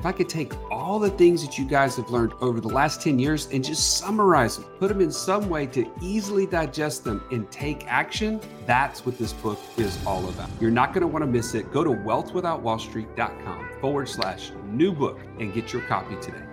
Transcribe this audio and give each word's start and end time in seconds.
if 0.00 0.06
I 0.06 0.12
could 0.12 0.30
take 0.30 0.54
all 0.70 0.98
the 0.98 1.10
things 1.10 1.44
that 1.44 1.58
you 1.58 1.66
guys 1.66 1.96
have 1.96 2.08
learned 2.08 2.32
over 2.40 2.58
the 2.58 2.68
last 2.68 3.02
10 3.02 3.18
years 3.18 3.48
and 3.52 3.62
just 3.62 3.98
summarize 3.98 4.56
them, 4.56 4.64
put 4.78 4.88
them 4.88 5.02
in 5.02 5.12
some 5.12 5.50
way 5.50 5.66
to 5.66 5.86
easily 6.00 6.46
digest 6.46 7.04
them 7.04 7.22
and 7.30 7.50
take 7.50 7.86
action, 7.86 8.40
that's 8.64 9.04
what 9.04 9.18
this 9.18 9.34
book 9.34 9.58
is 9.76 9.98
all 10.06 10.26
about. 10.30 10.48
You're 10.58 10.70
not 10.70 10.94
going 10.94 11.02
to 11.02 11.06
want 11.06 11.22
to 11.22 11.30
miss 11.30 11.54
it. 11.54 11.70
Go 11.70 11.84
to 11.84 11.90
wealthwithoutwallstreet.com 11.90 13.68
forward 13.82 14.08
slash 14.08 14.52
new 14.68 14.90
book 14.90 15.20
and 15.38 15.52
get 15.52 15.70
your 15.70 15.82
copy 15.82 16.16
today. 16.22 16.46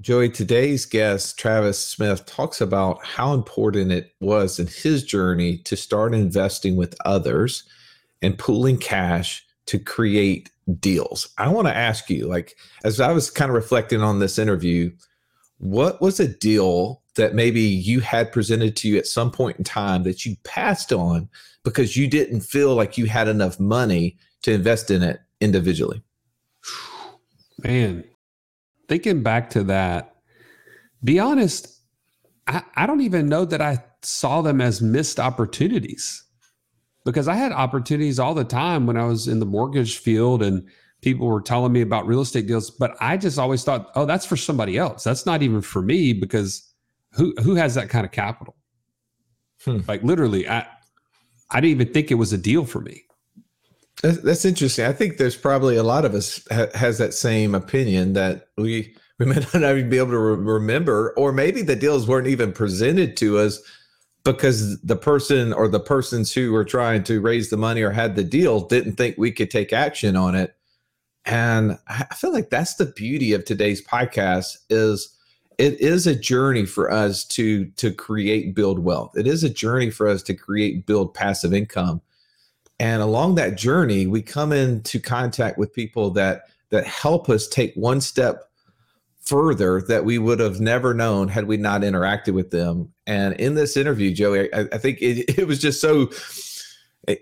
Joey, 0.00 0.30
today's 0.30 0.86
guest, 0.86 1.38
Travis 1.38 1.78
Smith, 1.78 2.24
talks 2.24 2.62
about 2.62 3.04
how 3.04 3.34
important 3.34 3.92
it 3.92 4.14
was 4.20 4.58
in 4.58 4.68
his 4.68 5.04
journey 5.04 5.58
to 5.64 5.76
start 5.76 6.14
investing 6.14 6.76
with 6.76 6.96
others 7.04 7.64
and 8.22 8.38
pooling 8.38 8.78
cash 8.78 9.44
to 9.66 9.78
create 9.78 10.48
deals. 10.80 11.28
I 11.38 11.48
want 11.48 11.66
to 11.66 11.76
ask 11.76 12.10
you, 12.10 12.26
like, 12.26 12.56
as 12.84 13.00
I 13.00 13.12
was 13.12 13.30
kind 13.30 13.50
of 13.50 13.54
reflecting 13.54 14.02
on 14.02 14.18
this 14.18 14.38
interview, 14.38 14.90
what 15.58 16.00
was 16.00 16.20
a 16.20 16.28
deal 16.28 17.02
that 17.16 17.34
maybe 17.34 17.60
you 17.60 18.00
had 18.00 18.32
presented 18.32 18.76
to 18.76 18.88
you 18.88 18.96
at 18.96 19.06
some 19.06 19.30
point 19.30 19.58
in 19.58 19.64
time 19.64 20.04
that 20.04 20.24
you 20.24 20.36
passed 20.44 20.92
on 20.92 21.28
because 21.64 21.96
you 21.96 22.06
didn't 22.06 22.40
feel 22.40 22.74
like 22.74 22.96
you 22.96 23.06
had 23.06 23.28
enough 23.28 23.58
money 23.58 24.16
to 24.42 24.52
invest 24.52 24.90
in 24.90 25.02
it 25.02 25.20
individually? 25.40 26.02
Man, 27.64 28.04
thinking 28.88 29.22
back 29.22 29.50
to 29.50 29.64
that, 29.64 30.14
be 31.02 31.18
honest, 31.18 31.80
I, 32.46 32.62
I 32.76 32.86
don't 32.86 33.00
even 33.00 33.28
know 33.28 33.44
that 33.44 33.60
I 33.60 33.82
saw 34.02 34.42
them 34.42 34.60
as 34.60 34.80
missed 34.80 35.18
opportunities 35.18 36.24
because 37.04 37.28
I 37.28 37.34
had 37.34 37.52
opportunities 37.52 38.18
all 38.18 38.34
the 38.34 38.44
time 38.44 38.86
when 38.86 38.96
I 38.96 39.04
was 39.04 39.28
in 39.28 39.40
the 39.40 39.46
mortgage 39.46 39.98
field 39.98 40.42
and 40.42 40.68
people 41.00 41.26
were 41.26 41.40
telling 41.40 41.72
me 41.72 41.80
about 41.80 42.06
real 42.06 42.20
estate 42.20 42.46
deals, 42.46 42.70
but 42.70 42.96
I 43.00 43.16
just 43.16 43.38
always 43.38 43.64
thought, 43.64 43.90
oh, 43.94 44.04
that's 44.04 44.26
for 44.26 44.36
somebody 44.36 44.76
else. 44.76 45.04
That's 45.04 45.26
not 45.26 45.42
even 45.42 45.62
for 45.62 45.82
me 45.82 46.12
because 46.12 46.68
who 47.12 47.34
who 47.42 47.54
has 47.54 47.74
that 47.74 47.88
kind 47.88 48.04
of 48.04 48.12
capital? 48.12 48.56
Hmm. 49.64 49.80
Like 49.86 50.02
literally, 50.02 50.48
I 50.48 50.66
I 51.50 51.60
didn't 51.60 51.80
even 51.80 51.92
think 51.92 52.10
it 52.10 52.16
was 52.16 52.32
a 52.32 52.38
deal 52.38 52.64
for 52.64 52.80
me. 52.80 53.04
That's, 54.02 54.44
interesting. 54.44 54.84
I 54.84 54.92
think 54.92 55.16
there's 55.16 55.36
probably 55.36 55.76
a 55.76 55.82
lot 55.82 56.04
of 56.04 56.14
us 56.14 56.46
ha- 56.52 56.68
has 56.74 56.98
that 56.98 57.14
same 57.14 57.52
opinion 57.54 58.12
that 58.12 58.48
we 58.56 58.94
we 59.18 59.26
may 59.26 59.34
not 59.54 59.76
even 59.76 59.90
be 59.90 59.98
able 59.98 60.10
to 60.10 60.18
re- 60.18 60.52
remember, 60.54 61.12
or 61.16 61.32
maybe 61.32 61.62
the 61.62 61.74
deals 61.74 62.06
weren't 62.06 62.28
even 62.28 62.52
presented 62.52 63.16
to 63.18 63.38
us 63.38 63.60
because 64.24 64.80
the 64.82 64.96
person 64.96 65.52
or 65.52 65.68
the 65.68 65.80
persons 65.80 66.32
who 66.32 66.52
were 66.52 66.64
trying 66.64 67.02
to 67.04 67.20
raise 67.20 67.50
the 67.50 67.56
money 67.56 67.82
or 67.82 67.90
had 67.90 68.16
the 68.16 68.24
deal 68.24 68.60
didn't 68.60 68.96
think 68.96 69.16
we 69.16 69.32
could 69.32 69.50
take 69.50 69.72
action 69.72 70.16
on 70.16 70.34
it. 70.34 70.54
And 71.24 71.78
i 71.88 72.14
feel 72.14 72.32
like 72.32 72.48
that's 72.48 72.76
the 72.76 72.86
beauty 72.86 73.32
of 73.34 73.44
today's 73.44 73.84
podcast 73.84 74.56
is 74.70 75.14
it 75.58 75.78
is 75.80 76.06
a 76.06 76.14
journey 76.14 76.64
for 76.64 76.90
us 76.90 77.24
to 77.24 77.66
to 77.76 77.92
create 77.92 78.54
build 78.54 78.78
wealth. 78.78 79.16
It 79.16 79.26
is 79.26 79.44
a 79.44 79.50
journey 79.50 79.90
for 79.90 80.08
us 80.08 80.22
to 80.24 80.34
create 80.34 80.86
build 80.86 81.14
passive 81.14 81.52
income. 81.52 82.00
And 82.80 83.02
along 83.02 83.34
that 83.34 83.58
journey 83.58 84.06
we 84.06 84.22
come 84.22 84.52
into 84.52 85.00
contact 85.00 85.58
with 85.58 85.72
people 85.72 86.10
that 86.12 86.44
that 86.70 86.86
help 86.86 87.28
us 87.28 87.48
take 87.48 87.74
one 87.74 88.00
step 88.00 88.47
further 89.28 89.82
that 89.82 90.06
we 90.06 90.16
would 90.16 90.40
have 90.40 90.58
never 90.58 90.94
known 90.94 91.28
had 91.28 91.44
we 91.44 91.58
not 91.58 91.82
interacted 91.82 92.32
with 92.32 92.50
them. 92.50 92.90
And 93.06 93.34
in 93.34 93.54
this 93.54 93.76
interview, 93.76 94.12
Joey, 94.14 94.52
I, 94.54 94.60
I 94.72 94.78
think 94.78 95.02
it, 95.02 95.38
it, 95.38 95.46
was 95.46 95.60
just 95.60 95.80
so 95.80 96.10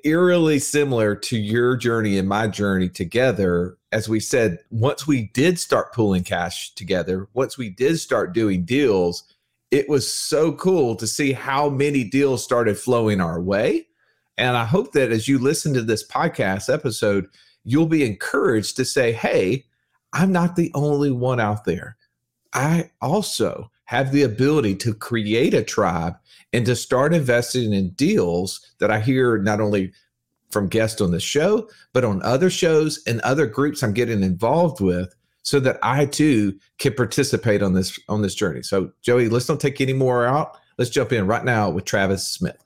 eerily 0.04 0.60
similar 0.60 1.16
to 1.16 1.36
your 1.36 1.76
journey 1.76 2.16
and 2.16 2.28
my 2.28 2.46
journey 2.46 2.88
together. 2.88 3.76
As 3.90 4.08
we 4.08 4.20
said, 4.20 4.58
once 4.70 5.06
we 5.06 5.30
did 5.34 5.58
start 5.58 5.92
pulling 5.92 6.22
cash 6.22 6.74
together, 6.74 7.28
once 7.34 7.58
we 7.58 7.70
did 7.70 7.98
start 7.98 8.32
doing 8.32 8.64
deals, 8.64 9.24
it 9.72 9.88
was 9.88 10.10
so 10.10 10.52
cool 10.52 10.94
to 10.96 11.08
see 11.08 11.32
how 11.32 11.68
many 11.68 12.04
deals 12.04 12.44
started 12.44 12.78
flowing 12.78 13.20
our 13.20 13.40
way. 13.40 13.88
And 14.38 14.56
I 14.56 14.64
hope 14.64 14.92
that 14.92 15.10
as 15.10 15.26
you 15.26 15.40
listen 15.40 15.74
to 15.74 15.82
this 15.82 16.06
podcast 16.06 16.72
episode, 16.72 17.26
you'll 17.64 17.86
be 17.86 18.04
encouraged 18.06 18.76
to 18.76 18.84
say, 18.84 19.12
hey, 19.12 19.64
I'm 20.16 20.32
not 20.32 20.56
the 20.56 20.70
only 20.74 21.10
one 21.10 21.40
out 21.40 21.66
there. 21.66 21.98
I 22.54 22.90
also 23.02 23.70
have 23.84 24.12
the 24.12 24.22
ability 24.22 24.74
to 24.76 24.94
create 24.94 25.52
a 25.52 25.62
tribe 25.62 26.14
and 26.54 26.64
to 26.64 26.74
start 26.74 27.12
investing 27.12 27.74
in 27.74 27.90
deals 27.90 28.60
that 28.78 28.90
I 28.90 28.98
hear 29.00 29.36
not 29.36 29.60
only 29.60 29.92
from 30.50 30.68
guests 30.68 31.02
on 31.02 31.10
the 31.10 31.20
show, 31.20 31.68
but 31.92 32.02
on 32.02 32.22
other 32.22 32.48
shows 32.48 33.02
and 33.06 33.20
other 33.20 33.46
groups 33.46 33.82
I'm 33.82 33.92
getting 33.92 34.22
involved 34.22 34.80
with 34.80 35.14
so 35.42 35.60
that 35.60 35.78
I 35.82 36.06
too 36.06 36.58
can 36.78 36.94
participate 36.94 37.62
on 37.62 37.74
this 37.74 37.98
on 38.08 38.22
this 38.22 38.34
journey. 38.34 38.62
So 38.62 38.92
Joey, 39.02 39.28
let's 39.28 39.44
don't 39.44 39.60
take 39.60 39.82
any 39.82 39.92
more 39.92 40.24
out. 40.24 40.56
Let's 40.78 40.90
jump 40.90 41.12
in 41.12 41.26
right 41.26 41.44
now 41.44 41.68
with 41.68 41.84
Travis 41.84 42.26
Smith. 42.26 42.65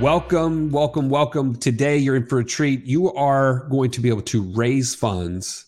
Welcome, 0.00 0.70
welcome, 0.72 1.08
welcome. 1.08 1.56
Today 1.56 1.96
you're 1.96 2.16
in 2.16 2.26
for 2.26 2.40
a 2.40 2.44
treat. 2.44 2.84
You 2.84 3.14
are 3.14 3.66
going 3.70 3.90
to 3.92 4.00
be 4.02 4.10
able 4.10 4.20
to 4.22 4.42
raise 4.42 4.94
funds 4.94 5.64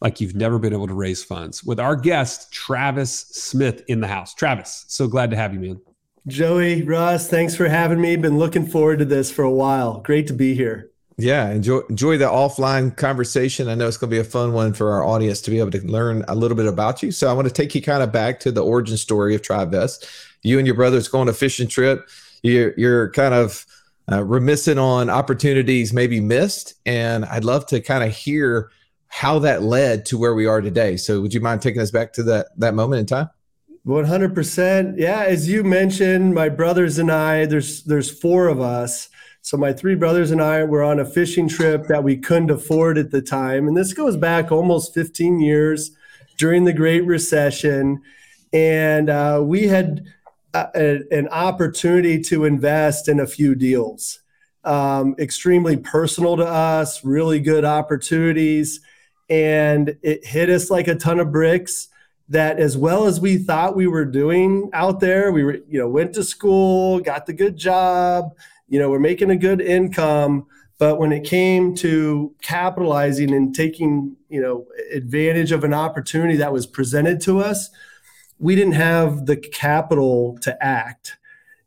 like 0.00 0.20
you've 0.20 0.36
never 0.36 0.60
been 0.60 0.72
able 0.72 0.86
to 0.86 0.94
raise 0.94 1.24
funds 1.24 1.64
with 1.64 1.80
our 1.80 1.96
guest, 1.96 2.52
Travis 2.52 3.10
Smith, 3.12 3.82
in 3.88 4.00
the 4.00 4.06
house. 4.06 4.34
Travis, 4.34 4.84
so 4.86 5.08
glad 5.08 5.32
to 5.32 5.36
have 5.36 5.52
you, 5.52 5.58
man. 5.58 5.80
Joey, 6.28 6.84
Russ, 6.84 7.28
thanks 7.28 7.56
for 7.56 7.68
having 7.68 8.00
me. 8.00 8.14
Been 8.14 8.38
looking 8.38 8.68
forward 8.68 9.00
to 9.00 9.04
this 9.04 9.32
for 9.32 9.42
a 9.42 9.50
while. 9.50 9.98
Great 9.98 10.28
to 10.28 10.32
be 10.32 10.54
here. 10.54 10.92
Yeah, 11.18 11.50
enjoy 11.50 11.80
enjoy 11.90 12.18
the 12.18 12.26
offline 12.26 12.96
conversation. 12.96 13.68
I 13.68 13.74
know 13.74 13.88
it's 13.88 13.96
going 13.96 14.10
to 14.10 14.14
be 14.14 14.20
a 14.20 14.24
fun 14.24 14.52
one 14.52 14.74
for 14.74 14.92
our 14.92 15.04
audience 15.04 15.40
to 15.42 15.50
be 15.50 15.58
able 15.58 15.72
to 15.72 15.84
learn 15.84 16.24
a 16.28 16.36
little 16.36 16.56
bit 16.56 16.66
about 16.66 17.02
you. 17.02 17.10
So 17.10 17.28
I 17.28 17.32
want 17.32 17.48
to 17.48 17.54
take 17.54 17.74
you 17.74 17.82
kind 17.82 18.04
of 18.04 18.12
back 18.12 18.38
to 18.40 18.52
the 18.52 18.62
origin 18.62 18.96
story 18.96 19.34
of 19.34 19.42
TribeVest. 19.42 20.08
You 20.42 20.58
and 20.58 20.68
your 20.68 20.76
brothers 20.76 21.08
going 21.08 21.22
on 21.22 21.28
a 21.28 21.32
fishing 21.32 21.66
trip 21.66 22.08
you're 22.42 22.74
you're 22.76 23.10
kind 23.10 23.34
of 23.34 23.66
uh, 24.10 24.22
reminiscent 24.22 24.78
on 24.78 25.08
opportunities 25.08 25.92
maybe 25.92 26.20
missed, 26.20 26.74
and 26.84 27.24
I'd 27.24 27.44
love 27.44 27.66
to 27.66 27.80
kind 27.80 28.04
of 28.04 28.14
hear 28.14 28.70
how 29.08 29.38
that 29.40 29.62
led 29.62 30.06
to 30.06 30.18
where 30.18 30.34
we 30.34 30.46
are 30.46 30.60
today. 30.60 30.96
So, 30.96 31.20
would 31.20 31.34
you 31.34 31.40
mind 31.40 31.62
taking 31.62 31.80
us 31.80 31.90
back 31.90 32.12
to 32.14 32.22
that 32.24 32.48
that 32.58 32.74
moment 32.74 33.00
in 33.00 33.06
time? 33.06 33.30
100%. 33.86 34.94
Yeah, 34.96 35.24
as 35.24 35.48
you 35.48 35.64
mentioned, 35.64 36.34
my 36.34 36.48
brothers 36.48 36.98
and 36.98 37.10
I, 37.10 37.46
there's 37.46 37.82
there's 37.84 38.10
four 38.10 38.48
of 38.48 38.60
us. 38.60 39.08
So 39.44 39.56
my 39.56 39.72
three 39.72 39.96
brothers 39.96 40.30
and 40.30 40.40
I 40.40 40.62
were 40.62 40.84
on 40.84 41.00
a 41.00 41.04
fishing 41.04 41.48
trip 41.48 41.88
that 41.88 42.04
we 42.04 42.16
couldn't 42.16 42.52
afford 42.52 42.96
at 42.96 43.10
the 43.10 43.22
time, 43.22 43.66
and 43.66 43.76
this 43.76 43.92
goes 43.92 44.16
back 44.16 44.52
almost 44.52 44.94
15 44.94 45.40
years 45.40 45.90
during 46.38 46.64
the 46.64 46.72
Great 46.72 47.04
Recession, 47.04 48.00
and 48.52 49.10
uh, 49.10 49.40
we 49.44 49.66
had 49.66 50.04
a, 50.54 51.00
an 51.10 51.28
opportunity 51.28 52.20
to 52.22 52.44
invest 52.44 53.08
in 53.08 53.20
a 53.20 53.26
few 53.26 53.54
deals. 53.54 54.20
Um, 54.64 55.16
extremely 55.18 55.76
personal 55.76 56.36
to 56.36 56.46
us, 56.46 57.04
really 57.04 57.40
good 57.40 57.64
opportunities. 57.64 58.80
And 59.28 59.96
it 60.02 60.26
hit 60.26 60.50
us 60.50 60.70
like 60.70 60.88
a 60.88 60.94
ton 60.94 61.18
of 61.18 61.32
bricks 61.32 61.88
that 62.28 62.58
as 62.58 62.76
well 62.76 63.06
as 63.06 63.20
we 63.20 63.38
thought 63.38 63.76
we 63.76 63.86
were 63.86 64.04
doing 64.04 64.70
out 64.72 65.00
there, 65.00 65.32
we 65.32 65.42
were, 65.42 65.58
you 65.68 65.78
know, 65.78 65.88
went 65.88 66.14
to 66.14 66.22
school, 66.22 67.00
got 67.00 67.26
the 67.26 67.32
good 67.32 67.56
job, 67.56 68.36
you 68.68 68.78
know, 68.78 68.88
we're 68.88 68.98
making 68.98 69.30
a 69.30 69.36
good 69.36 69.60
income, 69.60 70.46
But 70.82 70.98
when 70.98 71.12
it 71.12 71.22
came 71.22 71.76
to 71.76 72.34
capitalizing 72.42 73.32
and 73.32 73.54
taking, 73.54 74.16
you 74.28 74.40
know, 74.40 74.66
advantage 74.92 75.52
of 75.52 75.62
an 75.62 75.72
opportunity 75.72 76.38
that 76.38 76.52
was 76.52 76.66
presented 76.66 77.20
to 77.20 77.38
us, 77.38 77.70
we 78.42 78.56
didn't 78.56 78.72
have 78.72 79.24
the 79.26 79.36
capital 79.36 80.36
to 80.42 80.62
act. 80.62 81.16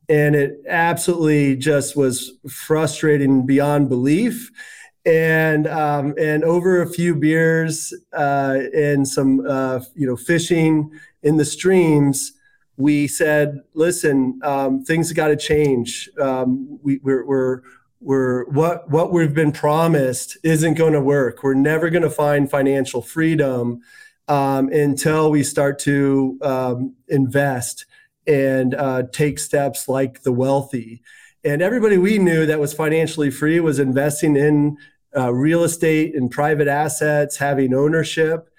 And 0.09 0.35
it 0.35 0.59
absolutely 0.67 1.55
just 1.55 1.95
was 1.95 2.33
frustrating 2.47 3.45
beyond 3.45 3.87
belief. 3.87 4.51
And 5.05 5.67
um, 5.67 6.13
and 6.19 6.43
over 6.43 6.81
a 6.81 6.89
few 6.89 7.15
beers 7.15 7.93
uh, 8.11 8.59
and 8.75 9.07
some 9.07 9.45
uh, 9.47 9.79
you 9.95 10.05
know 10.05 10.17
fishing 10.17 10.91
in 11.23 11.37
the 11.37 11.45
streams, 11.45 12.33
we 12.75 13.07
said, 13.07 13.61
"Listen, 13.73 14.39
um, 14.43 14.83
things 14.83 15.11
got 15.13 15.27
to 15.27 15.35
change. 15.35 16.09
Um, 16.19 16.79
we, 16.81 16.99
we're, 17.03 17.23
we're 17.23 17.61
we're 18.01 18.45
what 18.45 18.89
what 18.89 19.13
we've 19.13 19.33
been 19.33 19.51
promised 19.51 20.37
isn't 20.43 20.73
going 20.73 20.93
to 20.93 21.01
work. 21.01 21.43
We're 21.43 21.53
never 21.53 21.91
going 21.91 22.03
to 22.03 22.09
find 22.09 22.49
financial 22.49 23.03
freedom 23.03 23.81
um, 24.27 24.69
until 24.69 25.31
we 25.31 25.43
start 25.43 25.79
to 25.79 26.37
um, 26.41 26.95
invest 27.07 27.85
and 28.27 28.73
uh, 28.73 29.03
take 29.11 29.39
steps 29.39 29.87
like 29.87 30.23
the 30.23 30.31
wealthy. 30.31 31.01
And 31.43 31.61
everybody 31.61 31.97
we 31.97 32.17
knew 32.17 32.45
that 32.47 32.59
was 32.59 32.73
financially 32.73 33.29
free 33.29 33.59
was 33.59 33.79
investing 33.79 34.35
in 34.35 34.77
uh, 35.15 35.31
real 35.31 35.63
estate 35.63 36.15
and 36.15 36.31
private 36.31 36.67
assets, 36.67 37.37
having 37.37 37.73
ownership. 37.73 38.49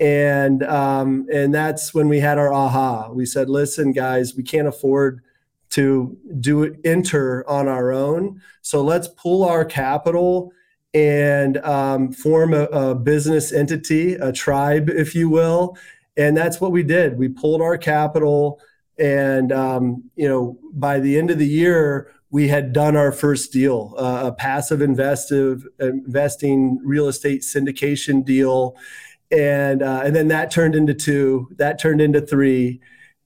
And 0.00 0.62
um, 0.62 1.26
and 1.32 1.52
that's 1.52 1.92
when 1.92 2.08
we 2.08 2.20
had 2.20 2.38
our 2.38 2.52
aha. 2.52 3.10
We 3.10 3.26
said, 3.26 3.50
"Listen, 3.50 3.90
guys, 3.90 4.36
we 4.36 4.44
can't 4.44 4.68
afford 4.68 5.22
to 5.70 6.16
do 6.40 6.62
it 6.62 6.80
enter 6.84 7.48
on 7.48 7.68
our 7.68 7.92
own. 7.92 8.40
So 8.62 8.82
let's 8.82 9.08
pull 9.08 9.44
our 9.44 9.64
capital 9.64 10.52
and 10.94 11.58
um, 11.58 12.12
form 12.12 12.54
a, 12.54 12.64
a, 12.64 12.94
business 12.94 13.52
entity, 13.52 14.14
a 14.14 14.32
tribe, 14.32 14.88
if 14.88 15.14
you 15.14 15.28
will. 15.28 15.76
And 16.16 16.36
that's 16.36 16.60
what 16.60 16.72
we 16.72 16.82
did. 16.82 17.18
We 17.18 17.28
pulled 17.28 17.60
our 17.60 17.76
capital, 17.76 18.60
and 18.98 19.52
um, 19.52 20.10
you 20.16 20.28
know, 20.28 20.58
by 20.72 20.98
the 20.98 21.16
end 21.16 21.30
of 21.30 21.38
the 21.38 21.46
year, 21.46 22.12
we 22.30 22.48
had 22.48 22.72
done 22.72 22.96
our 22.96 23.12
first 23.12 23.52
deal, 23.52 23.94
uh, 23.96 24.24
a 24.26 24.32
passive 24.32 24.82
investive 24.82 25.66
investing 25.78 26.80
real 26.82 27.08
estate 27.08 27.42
syndication 27.42 28.24
deal, 28.24 28.76
and 29.30 29.82
uh, 29.82 30.02
and 30.04 30.16
then 30.16 30.28
that 30.28 30.50
turned 30.50 30.74
into 30.74 30.94
two, 30.94 31.48
that 31.56 31.78
turned 31.78 32.00
into 32.00 32.20
three, 32.20 32.80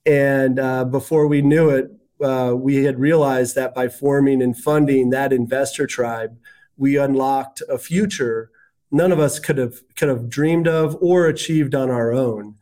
and 0.04 0.58
uh, 0.58 0.84
before 0.84 1.26
we 1.26 1.40
knew 1.40 1.70
it, 1.70 1.90
uh, 2.22 2.54
we 2.54 2.84
had 2.84 2.98
realized 2.98 3.54
that 3.56 3.74
by 3.74 3.88
forming 3.88 4.42
and 4.42 4.56
funding 4.56 5.10
that 5.10 5.32
investor 5.32 5.86
tribe, 5.86 6.36
we 6.76 6.96
unlocked 6.96 7.62
a 7.68 7.78
future 7.78 8.50
none 8.92 9.10
of 9.10 9.18
us 9.18 9.40
could 9.40 9.58
have 9.58 9.82
could 9.96 10.08
have 10.08 10.28
dreamed 10.28 10.68
of 10.68 10.96
or 11.00 11.26
achieved 11.26 11.74
on 11.74 11.90
our 11.90 12.12
own. 12.12 12.54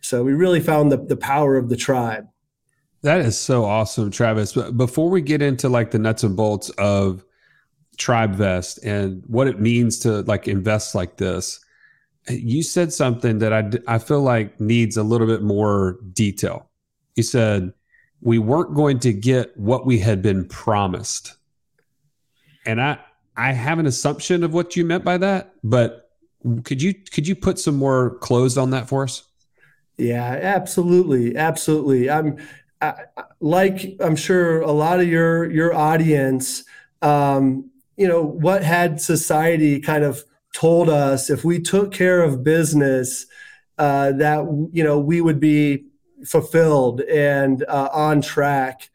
So 0.00 0.22
we 0.22 0.32
really 0.32 0.60
found 0.60 0.92
the, 0.92 0.98
the 0.98 1.16
power 1.16 1.56
of 1.56 1.68
the 1.68 1.76
tribe. 1.76 2.28
That 3.02 3.20
is 3.20 3.38
so 3.38 3.64
awesome, 3.64 4.10
Travis. 4.10 4.52
But 4.52 4.76
before 4.76 5.10
we 5.10 5.20
get 5.20 5.42
into 5.42 5.68
like 5.68 5.90
the 5.90 5.98
nuts 5.98 6.22
and 6.22 6.36
bolts 6.36 6.70
of 6.70 7.24
TribeVest 7.98 8.84
and 8.84 9.22
what 9.26 9.48
it 9.48 9.60
means 9.60 9.98
to 10.00 10.22
like 10.22 10.48
invest 10.48 10.94
like 10.94 11.16
this, 11.16 11.60
you 12.28 12.62
said 12.62 12.92
something 12.92 13.38
that 13.38 13.52
I, 13.52 13.70
I 13.94 13.98
feel 13.98 14.22
like 14.22 14.60
needs 14.60 14.96
a 14.96 15.02
little 15.02 15.26
bit 15.26 15.42
more 15.42 15.98
detail. 16.12 16.70
You 17.16 17.22
said 17.22 17.72
we 18.20 18.38
weren't 18.38 18.74
going 18.74 19.00
to 19.00 19.12
get 19.12 19.56
what 19.56 19.86
we 19.86 19.98
had 19.98 20.22
been 20.22 20.46
promised. 20.46 21.34
And 22.64 22.80
I 22.80 22.98
I 23.36 23.52
have 23.52 23.78
an 23.78 23.86
assumption 23.86 24.42
of 24.42 24.54
what 24.54 24.76
you 24.76 24.84
meant 24.84 25.04
by 25.04 25.18
that, 25.18 25.52
but 25.62 26.10
could 26.64 26.80
you 26.80 26.94
could 26.94 27.26
you 27.26 27.34
put 27.34 27.58
some 27.58 27.76
more 27.76 28.16
clothes 28.18 28.56
on 28.56 28.70
that 28.70 28.88
for 28.88 29.02
us? 29.02 29.24
Yeah, 29.98 30.24
absolutely, 30.24 31.36
absolutely. 31.36 32.10
I'm 32.10 32.38
I, 32.80 32.94
like 33.40 33.96
I'm 34.00 34.16
sure 34.16 34.60
a 34.60 34.72
lot 34.72 35.00
of 35.00 35.08
your 35.08 35.50
your 35.50 35.74
audience. 35.74 36.64
Um, 37.02 37.70
you 37.96 38.06
know 38.06 38.22
what 38.22 38.62
had 38.62 39.00
society 39.00 39.80
kind 39.80 40.04
of 40.04 40.22
told 40.54 40.88
us 40.88 41.30
if 41.30 41.44
we 41.44 41.60
took 41.60 41.92
care 41.92 42.22
of 42.22 42.44
business 42.44 43.26
uh, 43.78 44.12
that 44.12 44.38
you 44.72 44.84
know 44.84 44.98
we 44.98 45.20
would 45.20 45.40
be 45.40 45.86
fulfilled 46.24 47.00
and 47.02 47.64
uh, 47.68 47.88
on 47.92 48.20
track 48.20 48.90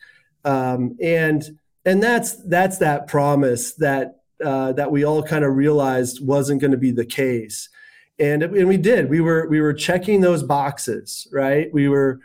um, 0.45 0.97
and 1.01 1.57
and 1.85 2.01
that's 2.01 2.35
that's 2.47 2.77
that 2.79 3.07
promise 3.07 3.73
that 3.75 4.20
uh, 4.43 4.73
that 4.73 4.91
we 4.91 5.03
all 5.03 5.23
kind 5.23 5.43
of 5.43 5.55
realized 5.55 6.25
wasn't 6.25 6.61
going 6.61 6.71
to 6.71 6.77
be 6.77 6.91
the 6.91 7.05
case. 7.05 7.69
And 8.19 8.43
and 8.43 8.67
we 8.67 8.77
did 8.77 9.09
we 9.09 9.21
were 9.21 9.47
we 9.47 9.61
were 9.61 9.73
checking 9.73 10.21
those 10.21 10.43
boxes 10.43 11.27
right? 11.31 11.73
We 11.73 11.87
were 11.89 12.19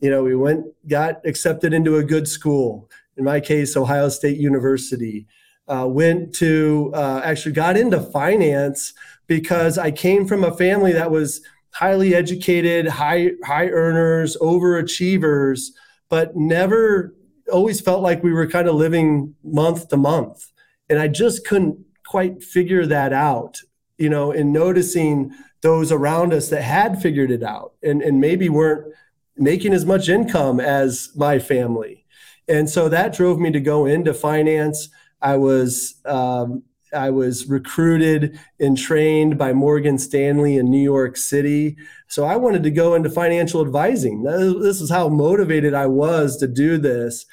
you 0.00 0.10
know 0.10 0.22
we 0.22 0.36
went 0.36 0.66
got 0.88 1.24
accepted 1.26 1.72
into 1.72 1.96
a 1.96 2.04
good 2.04 2.28
school 2.28 2.90
in 3.16 3.24
my 3.24 3.40
case 3.40 3.76
ohio 3.76 4.08
state 4.08 4.38
university. 4.38 5.26
Uh, 5.68 5.86
went 5.86 6.34
to 6.34 6.90
uh, 6.94 7.20
actually 7.24 7.52
got 7.52 7.76
into 7.76 8.00
finance 8.00 8.92
because 9.28 9.78
i 9.78 9.88
came 9.88 10.26
from 10.26 10.42
a 10.42 10.56
family 10.56 10.90
that 10.90 11.12
was 11.12 11.42
highly 11.72 12.14
educated, 12.14 12.86
high 12.86 13.32
high 13.44 13.68
earners, 13.68 14.36
overachievers, 14.40 15.68
but 16.08 16.36
never 16.36 17.14
always 17.52 17.80
felt 17.80 18.02
like 18.02 18.22
we 18.22 18.32
were 18.32 18.46
kind 18.46 18.68
of 18.68 18.74
living 18.74 19.34
month 19.42 19.88
to 19.88 19.96
month. 19.96 20.49
And 20.90 20.98
I 20.98 21.08
just 21.08 21.46
couldn't 21.46 21.78
quite 22.06 22.42
figure 22.42 22.84
that 22.84 23.12
out, 23.12 23.60
you 23.96 24.10
know, 24.10 24.32
in 24.32 24.52
noticing 24.52 25.32
those 25.62 25.92
around 25.92 26.32
us 26.32 26.48
that 26.48 26.62
had 26.62 27.00
figured 27.00 27.30
it 27.30 27.42
out 27.42 27.74
and, 27.82 28.02
and 28.02 28.20
maybe 28.20 28.48
weren't 28.48 28.92
making 29.36 29.72
as 29.72 29.86
much 29.86 30.08
income 30.08 30.60
as 30.60 31.10
my 31.16 31.38
family. 31.38 32.04
And 32.48 32.68
so 32.68 32.88
that 32.88 33.14
drove 33.14 33.38
me 33.38 33.52
to 33.52 33.60
go 33.60 33.86
into 33.86 34.12
finance. 34.12 34.88
I 35.22 35.36
was 35.36 35.94
um, 36.04 36.64
I 36.92 37.10
was 37.10 37.46
recruited 37.46 38.38
and 38.58 38.76
trained 38.76 39.38
by 39.38 39.52
Morgan 39.52 39.98
Stanley 39.98 40.56
in 40.56 40.70
New 40.70 40.82
York 40.82 41.16
City. 41.16 41.76
So 42.08 42.24
I 42.24 42.36
wanted 42.36 42.64
to 42.64 42.70
go 42.70 42.94
into 42.94 43.08
financial 43.08 43.64
advising. 43.64 44.24
This 44.24 44.80
is 44.80 44.90
how 44.90 45.08
motivated 45.08 45.72
I 45.72 45.86
was 45.86 46.36
to 46.38 46.48
do 46.48 46.78
this. 46.78 47.26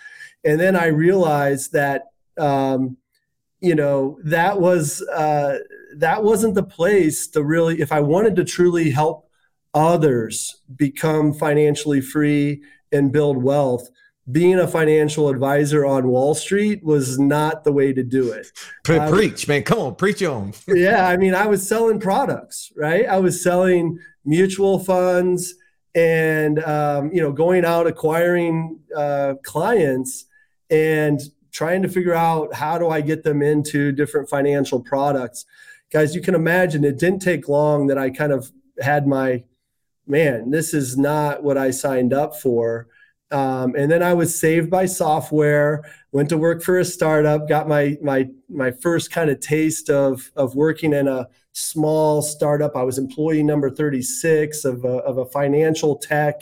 And 0.46 0.60
then 0.60 0.76
I 0.76 0.88
realized 0.88 1.74
that, 1.74 2.04
um, 2.38 2.98
you 3.62 3.76
know, 3.76 4.20
that 4.24 4.60
was 4.60 5.02
uh, 5.02 5.60
that 5.96 6.24
wasn't 6.24 6.56
the 6.56 6.64
place 6.64 7.28
to 7.30 7.44
really. 7.44 7.82
If 7.82 7.92
I 7.92 8.00
wanted 8.00 8.36
to 8.38 8.44
truly 8.44 8.90
help 8.92 9.30
others 9.74 10.62
become 10.76 11.34
financially 11.34 12.02
free 12.02 12.64
and 12.92 13.12
build 13.12 13.42
wealth, 13.42 13.90
being 14.32 14.60
a 14.60 14.68
financial 14.68 15.30
advisor 15.30 15.86
on 15.86 16.08
Wall 16.08 16.36
Street 16.36 16.84
was 16.84 17.18
not 17.18 17.64
the 17.64 17.72
way 17.72 17.94
to 17.94 18.04
do 18.04 18.32
it. 18.32 18.48
Pre- 18.84 18.98
uh, 18.98 19.10
preach, 19.10 19.48
man. 19.48 19.64
Come 19.64 19.80
on, 19.80 19.96
preach 19.96 20.22
on. 20.24 20.54
yeah. 20.68 21.08
I 21.08 21.18
mean, 21.18 21.34
I 21.34 21.48
was 21.48 21.68
selling 21.68 22.00
products, 22.00 22.72
right? 22.76 23.06
I 23.06 23.20
was 23.20 23.42
selling 23.42 24.00
mutual 24.26 24.80
funds 24.80 25.56
and, 25.96 26.62
um, 26.64 27.12
you 27.14 27.22
know, 27.22 27.32
going 27.32 27.64
out 27.64 27.88
acquiring 27.88 28.80
uh, 28.96 29.36
clients 29.44 30.26
and 30.70 31.22
trying 31.58 31.82
to 31.82 31.90
figure 31.90 32.14
out 32.14 32.54
how 32.54 32.78
do 32.78 32.90
I 32.90 33.02
get 33.02 33.24
them 33.24 33.42
into 33.42 33.92
different 33.92 34.30
financial 34.30 34.80
products. 34.80 35.46
Guys, 35.92 36.14
you 36.14 36.22
can 36.22 36.36
imagine 36.36 36.84
it 36.84 37.00
didn't 37.00 37.22
take 37.22 37.48
long 37.48 37.88
that 37.88 37.98
I 37.98 38.12
kind 38.12 38.32
of 38.32 38.52
had 38.80 39.08
my, 39.08 39.44
man, 40.06 40.52
this 40.52 40.74
is 40.74 40.98
not 40.98 41.44
what 41.44 41.58
I 41.58 41.72
signed 41.72 42.14
up 42.14 42.36
for 42.36 42.88
um, 43.32 43.76
and 43.76 43.92
then 43.92 44.02
I 44.02 44.14
was 44.14 44.40
saved 44.40 44.70
by 44.70 44.86
software. 44.86 45.84
Went 46.12 46.30
to 46.30 46.38
work 46.38 46.64
for 46.64 46.80
a 46.80 46.86
startup. 46.86 47.48
Got 47.48 47.68
my 47.68 47.98
my 48.02 48.30
my 48.50 48.72
first 48.72 49.12
kind 49.12 49.30
of 49.30 49.40
taste 49.40 49.90
of 49.90 50.32
of 50.36 50.56
working 50.56 50.94
in 50.94 51.08
a 51.08 51.28
small 51.52 52.22
startup. 52.22 52.76
I 52.76 52.84
was 52.84 52.98
employee 52.98 53.44
number 53.44 53.70
36 53.70 54.64
of 54.64 54.86
a, 54.86 55.00
of 55.00 55.18
a 55.18 55.26
financial 55.26 55.98
tech 55.98 56.42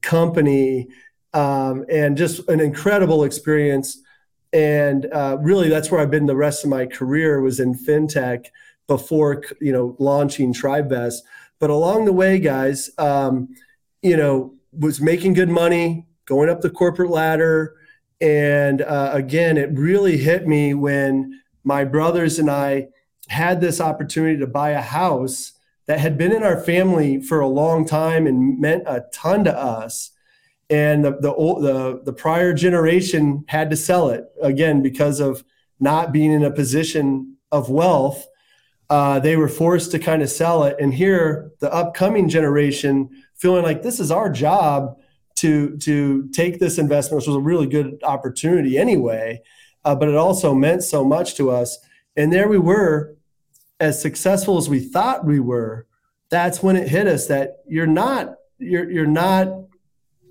company, 0.00 0.88
um, 1.34 1.84
and 1.90 2.16
just 2.16 2.48
an 2.48 2.60
incredible 2.60 3.24
experience. 3.24 3.98
And 4.52 5.06
uh, 5.12 5.38
really, 5.40 5.68
that's 5.68 5.90
where 5.90 6.00
I've 6.00 6.10
been 6.10 6.26
the 6.26 6.36
rest 6.36 6.64
of 6.64 6.70
my 6.70 6.86
career 6.86 7.40
was 7.40 7.58
in 7.58 7.74
fintech 7.74 8.46
before 8.86 9.42
you 9.60 9.72
know 9.72 9.96
launching 9.98 10.52
TribeVest. 10.52 11.20
But 11.58 11.70
along 11.70 12.04
the 12.04 12.12
way, 12.12 12.38
guys, 12.38 12.90
um, 12.98 13.54
you 14.02 14.16
know, 14.16 14.54
was 14.72 15.00
making 15.00 15.34
good 15.34 15.48
money 15.48 16.06
going 16.24 16.48
up 16.48 16.60
the 16.60 16.70
corporate 16.70 17.10
ladder. 17.10 17.76
And 18.20 18.82
uh, 18.82 19.10
again, 19.12 19.56
it 19.56 19.70
really 19.72 20.16
hit 20.16 20.46
me 20.46 20.74
when 20.74 21.40
my 21.64 21.84
brothers 21.84 22.38
and 22.38 22.50
I 22.50 22.88
had 23.28 23.60
this 23.60 23.80
opportunity 23.80 24.38
to 24.38 24.46
buy 24.46 24.70
a 24.70 24.80
house 24.80 25.52
that 25.86 26.00
had 26.00 26.16
been 26.16 26.32
in 26.32 26.42
our 26.42 26.60
family 26.60 27.20
for 27.20 27.40
a 27.40 27.48
long 27.48 27.84
time 27.84 28.26
and 28.26 28.60
meant 28.60 28.84
a 28.86 29.04
ton 29.12 29.44
to 29.44 29.56
us. 29.56 30.10
And 30.70 31.04
the, 31.04 31.12
the, 31.12 31.32
the, 31.32 32.02
the 32.04 32.12
prior 32.12 32.54
generation 32.54 33.44
had 33.48 33.70
to 33.70 33.76
sell 33.76 34.08
it 34.08 34.24
again 34.40 34.82
because 34.82 35.20
of 35.20 35.44
not 35.80 36.12
being 36.12 36.32
in 36.32 36.44
a 36.44 36.50
position 36.50 37.36
of 37.50 37.68
wealth, 37.68 38.26
uh, 38.88 39.18
they 39.18 39.36
were 39.36 39.48
forced 39.48 39.90
to 39.90 39.98
kind 39.98 40.22
of 40.22 40.30
sell 40.30 40.64
it. 40.64 40.76
And 40.78 40.94
here, 40.94 41.50
the 41.60 41.72
upcoming 41.72 42.28
generation 42.28 43.10
feeling 43.34 43.62
like 43.62 43.82
this 43.82 44.00
is 44.00 44.10
our 44.10 44.30
job 44.30 44.96
to 45.36 45.76
to 45.78 46.28
take 46.28 46.58
this 46.58 46.78
investment, 46.78 47.22
which 47.22 47.26
was 47.26 47.36
a 47.36 47.40
really 47.40 47.66
good 47.66 48.00
opportunity 48.04 48.78
anyway, 48.78 49.40
uh, 49.84 49.94
but 49.94 50.08
it 50.08 50.14
also 50.14 50.54
meant 50.54 50.84
so 50.84 51.04
much 51.04 51.34
to 51.36 51.50
us. 51.50 51.78
And 52.16 52.32
there 52.32 52.48
we 52.48 52.58
were, 52.58 53.16
as 53.80 54.00
successful 54.00 54.58
as 54.58 54.68
we 54.68 54.78
thought 54.78 55.24
we 55.26 55.40
were. 55.40 55.86
That's 56.30 56.62
when 56.62 56.76
it 56.76 56.88
hit 56.88 57.06
us 57.06 57.26
that 57.26 57.56
you're 57.66 57.86
not 57.86 58.36
you're 58.58 58.90
you're 58.90 59.06
not 59.06 59.48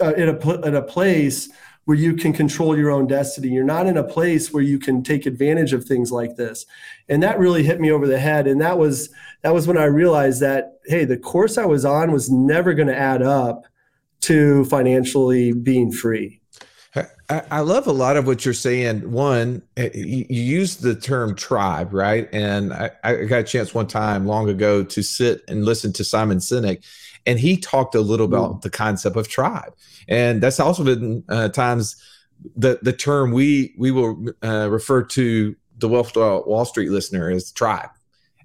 uh, 0.01 0.13
in 0.13 0.29
a 0.29 0.67
in 0.67 0.75
a 0.75 0.81
place 0.81 1.49
where 1.85 1.97
you 1.97 2.15
can 2.15 2.31
control 2.31 2.77
your 2.77 2.91
own 2.91 3.07
destiny. 3.07 3.49
You're 3.49 3.63
not 3.63 3.87
in 3.87 3.97
a 3.97 4.03
place 4.03 4.53
where 4.53 4.63
you 4.63 4.77
can 4.77 5.03
take 5.03 5.25
advantage 5.25 5.73
of 5.73 5.83
things 5.83 6.11
like 6.11 6.35
this. 6.35 6.65
And 7.09 7.23
that 7.23 7.39
really 7.39 7.63
hit 7.63 7.81
me 7.81 7.91
over 7.91 8.07
the 8.07 8.19
head. 8.19 8.47
And 8.47 8.61
that 8.61 8.77
was 8.77 9.09
that 9.41 9.53
was 9.53 9.67
when 9.67 9.77
I 9.77 9.85
realized 9.85 10.41
that 10.41 10.79
hey, 10.85 11.05
the 11.05 11.17
course 11.17 11.57
I 11.57 11.65
was 11.65 11.85
on 11.85 12.11
was 12.11 12.29
never 12.29 12.73
going 12.73 12.87
to 12.87 12.97
add 12.97 13.21
up 13.21 13.65
to 14.21 14.65
financially 14.65 15.51
being 15.51 15.91
free. 15.91 16.40
I, 17.31 17.59
love 17.61 17.87
a 17.87 17.91
lot 17.91 18.17
of 18.17 18.27
what 18.27 18.43
you're 18.43 18.53
saying. 18.53 19.11
One, 19.11 19.61
eh, 19.77 19.89
you, 19.93 20.25
you 20.29 20.41
use 20.41 20.77
the 20.77 20.95
term 20.95 21.35
tribe, 21.35 21.93
right? 21.93 22.27
And 22.33 22.73
I, 22.73 22.91
I, 23.03 23.15
got 23.25 23.39
a 23.39 23.43
chance 23.43 23.73
one 23.73 23.87
time 23.87 24.25
long 24.25 24.49
ago 24.49 24.83
to 24.83 25.01
sit 25.01 25.43
and 25.47 25.63
listen 25.63 25.93
to 25.93 26.03
Simon 26.03 26.39
Sinek, 26.39 26.83
and 27.25 27.39
he 27.39 27.57
talked 27.57 27.95
a 27.95 28.01
little 28.01 28.25
about 28.25 28.51
mm. 28.51 28.61
the 28.61 28.69
concept 28.69 29.15
of 29.15 29.27
tribe, 29.27 29.73
and 30.07 30.41
that's 30.41 30.59
also 30.59 30.83
been 30.83 31.23
uh, 31.29 31.49
times 31.49 31.95
the 32.55 32.79
the 32.81 32.93
term 32.93 33.31
we 33.31 33.73
we 33.77 33.91
will 33.91 34.25
uh, 34.43 34.69
refer 34.69 35.03
to 35.03 35.55
the 35.77 35.87
Wealth 35.87 36.15
Wall 36.15 36.65
Street 36.65 36.89
listener 36.89 37.29
as 37.29 37.51
tribe. 37.51 37.89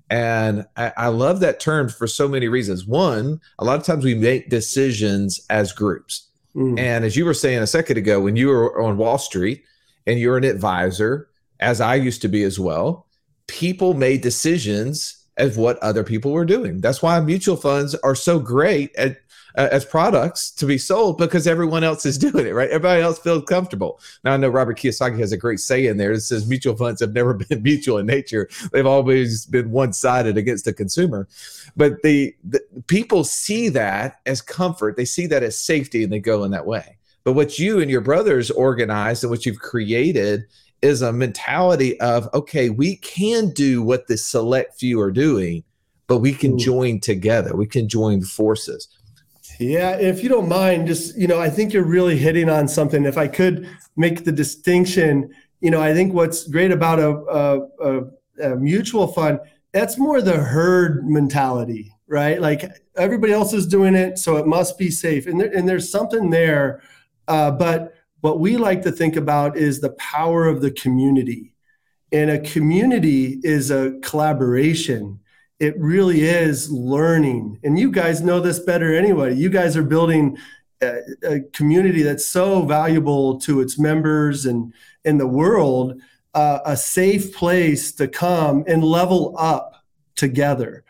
And 0.09 0.67
I, 0.77 0.93
I, 0.97 1.09
love 1.09 1.41
that 1.41 1.59
term 1.59 1.89
for 1.89 2.07
so 2.07 2.29
many 2.29 2.47
reasons. 2.47 2.87
One, 2.87 3.41
a 3.59 3.65
lot 3.65 3.79
of 3.79 3.85
times 3.85 4.05
we 4.05 4.15
make 4.15 4.49
decisions 4.49 5.45
as 5.51 5.73
groups. 5.73 6.26
Mm. 6.57 6.79
And 6.79 7.05
as 7.05 7.17
you 7.17 7.25
were 7.25 7.35
saying 7.35 7.59
a 7.59 7.67
second 7.67 7.99
ago, 7.99 8.21
when 8.21 8.35
you 8.35 8.49
were 8.49 8.83
on 8.83 8.97
Wall 8.97 9.19
Street 9.19 9.65
and 10.07 10.19
you're 10.19 10.39
an 10.39 10.45
advisor, 10.45 11.29
as 11.61 11.81
I 11.81 11.95
used 11.97 12.23
to 12.23 12.29
be 12.29 12.43
as 12.43 12.59
well, 12.59 13.07
people 13.47 13.95
made 13.95 14.23
decisions 14.23 15.25
as 15.37 15.57
what 15.57 15.79
other 15.79 16.03
people 16.03 16.33
were 16.33 16.47
doing. 16.47 16.81
That's 16.81 17.03
why 17.03 17.21
mutual 17.21 17.57
funds 17.57 17.95
are 17.97 18.15
so 18.15 18.39
great 18.39 18.95
at 18.97 19.19
uh, 19.57 19.69
as 19.73 19.85
products 19.85 20.51
to 20.51 20.67
be 20.67 20.79
sold 20.79 21.19
because 21.19 21.47
everyone 21.47 21.83
else 21.83 22.05
is 22.05 22.19
doing 22.27 22.47
it, 22.47 22.55
right? 22.55 22.69
Everybody 22.69 23.03
else 23.03 23.19
feels 23.19 23.45
comfortable. 23.45 24.01
Now 24.25 24.35
I 24.35 24.37
know 24.37 24.49
Robert 24.49 24.79
Kiyosaki 24.79 25.19
has 25.19 25.33
a 25.33 25.37
great 25.37 25.61
say 25.61 25.87
in 25.87 25.97
there 25.97 26.13
It 26.13 26.21
says 26.21 26.47
mutual 26.47 26.77
funds 26.77 27.01
have 27.01 27.13
never 27.13 27.35
been 27.49 27.63
mutual 27.63 27.99
in 27.99 28.07
nature; 28.07 28.49
they've 28.73 28.87
always 28.87 29.47
been 29.47 29.71
one-sided 29.71 30.37
against 30.37 30.65
the 30.65 30.73
consumer. 30.73 31.29
But 31.77 32.03
the, 32.03 32.35
the 32.45 32.61
people 32.87 33.25
see 33.25 33.69
that 33.71 34.21
as 34.27 34.41
comfort, 34.41 34.97
they 34.97 35.05
see 35.05 35.27
that 35.27 35.43
as 35.43 35.57
safety, 35.57 36.05
and 36.05 36.13
they 36.13 36.21
go 36.21 36.45
in 36.45 36.51
that 36.53 36.67
way. 36.67 36.97
But 37.25 37.33
what 37.33 37.59
you 37.59 37.81
and 37.81 37.91
your 37.91 38.03
brothers 38.03 38.51
organized 38.51 39.25
and 39.25 39.31
what 39.31 39.45
you've 39.45 39.59
created 39.59 40.45
is 40.83 41.03
a 41.03 41.13
mentality 41.13 41.99
of 42.01 42.29
okay, 42.35 42.71
we 42.71 42.97
can 42.97 43.51
do 43.51 43.83
what 43.83 44.07
the 44.07 44.17
select 44.17 44.79
few 44.79 45.01
are 45.01 45.11
doing, 45.11 45.65
but 46.07 46.19
we 46.19 46.33
can 46.33 46.53
Ooh. 46.53 46.59
join 46.59 47.01
together. 47.01 47.57
We 47.57 47.67
can 47.67 47.89
join 47.89 48.23
forces. 48.23 48.89
Yeah, 49.59 49.97
if 49.97 50.23
you 50.23 50.29
don't 50.29 50.49
mind, 50.49 50.87
just 50.87 51.17
you 51.17 51.27
know, 51.27 51.41
I 51.41 51.49
think 51.49 51.73
you're 51.73 51.85
really 51.85 52.17
hitting 52.17 52.49
on 52.51 52.69
something. 52.69 53.05
If 53.05 53.17
I 53.17 53.29
could 53.29 53.69
make 53.97 54.25
the 54.25 54.33
distinction, 54.33 55.35
you 55.61 55.71
know, 55.71 55.81
I 55.81 55.95
think 55.95 56.13
what's 56.13 56.47
great 56.47 56.71
about 56.71 56.99
a, 56.99 57.11
a, 57.11 57.61
a, 57.81 58.53
a 58.53 58.57
mutual 58.57 59.07
fund, 59.07 59.41
that's 59.73 59.99
more 59.99 60.21
the 60.21 60.37
herd 60.37 61.09
mentality, 61.09 61.95
right? 62.07 62.41
Like 62.41 62.71
everybody 62.97 63.33
else 63.33 63.53
is 63.53 63.67
doing 63.67 63.95
it, 63.95 64.19
so 64.19 64.37
it 64.37 64.47
must 64.47 64.77
be 64.77 64.91
safe, 64.91 65.27
and 65.27 65.41
there, 65.41 65.51
and 65.57 65.69
there's 65.69 65.91
something 65.91 66.31
there. 66.31 66.83
Uh, 67.27 67.51
but 67.51 67.95
what 68.21 68.41
we 68.41 68.57
like 68.57 68.83
to 68.83 68.93
think 68.93 69.17
about 69.17 69.57
is 69.57 69.81
the 69.81 69.91
power 69.93 70.47
of 70.47 70.61
the 70.61 70.71
community, 70.71 71.55
and 72.13 72.31
a 72.31 72.41
community 72.41 73.41
is 73.43 73.71
a 73.71 73.99
collaboration 74.03 75.21
it 75.59 75.79
really 75.79 76.23
is 76.23 76.71
learning. 76.71 77.59
And 77.65 77.79
you 77.79 77.91
guys 77.91 78.21
know 78.21 78.41
this 78.41 78.59
better 78.59 78.95
anyway. 78.95 79.35
You 79.35 79.49
guys 79.49 79.77
are 79.77 79.83
building 79.83 80.37
a, 80.83 80.99
a 81.23 81.41
community 81.53 82.03
that's 82.03 82.27
so 82.27 82.63
valuable 82.63 83.39
to 83.41 83.61
its 83.61 83.79
members 83.79 84.47
and 84.47 84.73
in 85.05 85.19
the 85.19 85.27
world, 85.27 86.01
uh, 86.35 86.59
a 86.67 86.77
safe 86.77 87.35
place 87.35 87.93
to 87.93 88.09
come 88.09 88.65
and 88.67 88.85
level 88.85 89.35
up 89.39 89.85
together. 90.17 90.85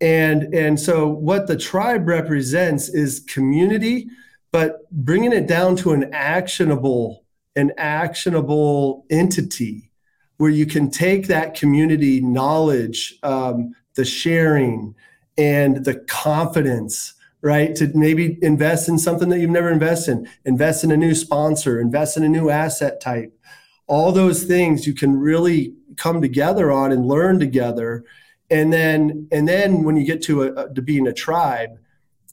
And, 0.00 0.54
and 0.54 0.78
so 0.78 1.08
what 1.08 1.46
the 1.46 1.56
tribe 1.56 2.06
represents 2.06 2.88
is 2.88 3.20
community, 3.20 4.08
but 4.52 4.88
bringing 4.92 5.32
it 5.32 5.46
down 5.46 5.76
to 5.76 5.92
an 5.92 6.12
actionable, 6.12 7.24
an 7.56 7.72
actionable 7.78 9.06
entity 9.10 9.90
where 10.36 10.50
you 10.50 10.66
can 10.66 10.90
take 10.90 11.28
that 11.28 11.54
community 11.54 12.20
knowledge, 12.20 13.18
um, 13.22 13.74
the 13.94 14.04
sharing 14.04 14.94
and 15.36 15.84
the 15.84 15.94
confidence 15.94 17.14
right? 17.44 17.76
To 17.76 17.90
maybe 17.94 18.38
invest 18.40 18.88
in 18.88 18.98
something 18.98 19.28
that 19.28 19.38
you've 19.38 19.50
never 19.50 19.70
invested 19.70 20.12
in. 20.12 20.28
Invest 20.46 20.82
in 20.82 20.90
a 20.90 20.96
new 20.96 21.14
sponsor 21.14 21.78
invest 21.78 22.16
in 22.16 22.24
a 22.24 22.28
new 22.28 22.48
asset 22.48 23.02
type. 23.02 23.38
All 23.86 24.12
those 24.12 24.44
things 24.44 24.86
you 24.86 24.94
can 24.94 25.14
really 25.14 25.74
come 25.96 26.22
together 26.22 26.72
on 26.72 26.90
and 26.90 27.06
learn 27.06 27.38
together. 27.38 28.04
And 28.50 28.72
then 28.72 29.28
and 29.30 29.46
then 29.46 29.84
when 29.84 29.94
you 29.94 30.06
get 30.06 30.22
to 30.22 30.44
a, 30.44 30.72
to 30.72 30.80
being 30.80 31.06
a 31.06 31.12
tribe 31.12 31.78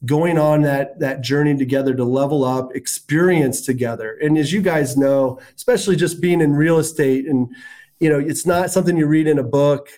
going 0.06 0.38
on 0.38 0.62
that 0.62 0.98
that 1.00 1.20
journey 1.22 1.58
together 1.58 1.94
to 1.94 2.06
level 2.06 2.46
up 2.46 2.74
experience 2.74 3.66
together. 3.66 4.18
And 4.24 4.38
as 4.38 4.54
you 4.54 4.62
guys 4.62 4.96
know 4.96 5.42
especially 5.58 5.98
just 5.98 6.22
being 6.22 6.40
in 6.40 6.54
real 6.54 6.80
estate 6.80 7.28
and 7.28 7.54
you 8.00 8.10
know 8.10 8.18
it's 8.18 8.46
not 8.46 8.72
something 8.72 8.96
you 8.96 9.08
read 9.08 9.28
in 9.28 9.40
a 9.40 9.44
book 9.44 9.90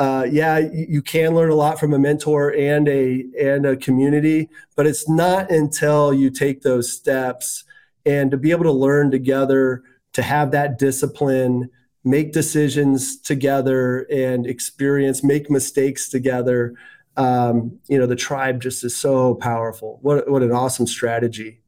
uh, 0.00 0.24
yeah, 0.30 0.56
you, 0.56 0.86
you, 0.88 1.02
can 1.02 1.34
learn 1.34 1.50
a 1.50 1.54
lot 1.54 1.78
from 1.78 1.92
a 1.92 1.98
mentor 1.98 2.54
and 2.56 2.88
a 2.88 3.22
and 3.38 3.66
a 3.66 3.76
community, 3.76 4.48
but 4.74 4.86
it's 4.86 5.06
not 5.10 5.50
until 5.50 6.14
you 6.14 6.30
take 6.30 6.62
those 6.62 6.90
steps 6.90 7.64
and 8.06 8.30
to 8.30 8.38
be 8.38 8.50
able 8.50 8.64
to 8.64 8.72
learn 8.72 9.10
together, 9.10 9.82
to 10.14 10.22
have 10.22 10.52
that 10.52 10.78
discipline, 10.78 11.68
make 12.02 12.32
decisions 12.32 13.20
together, 13.20 14.06
and 14.10 14.46
experience, 14.46 15.22
make 15.22 15.50
mistakes 15.50 16.08
together. 16.08 16.74
Um, 17.18 17.78
you 17.86 17.98
know, 17.98 18.06
the 18.06 18.16
tribe 18.16 18.62
just 18.62 18.82
is 18.82 18.96
so 18.96 19.34
powerful. 19.34 19.98
What 20.00 20.30
what 20.30 20.42
an 20.42 20.50
awesome 20.50 20.86
strategy. 20.86 21.60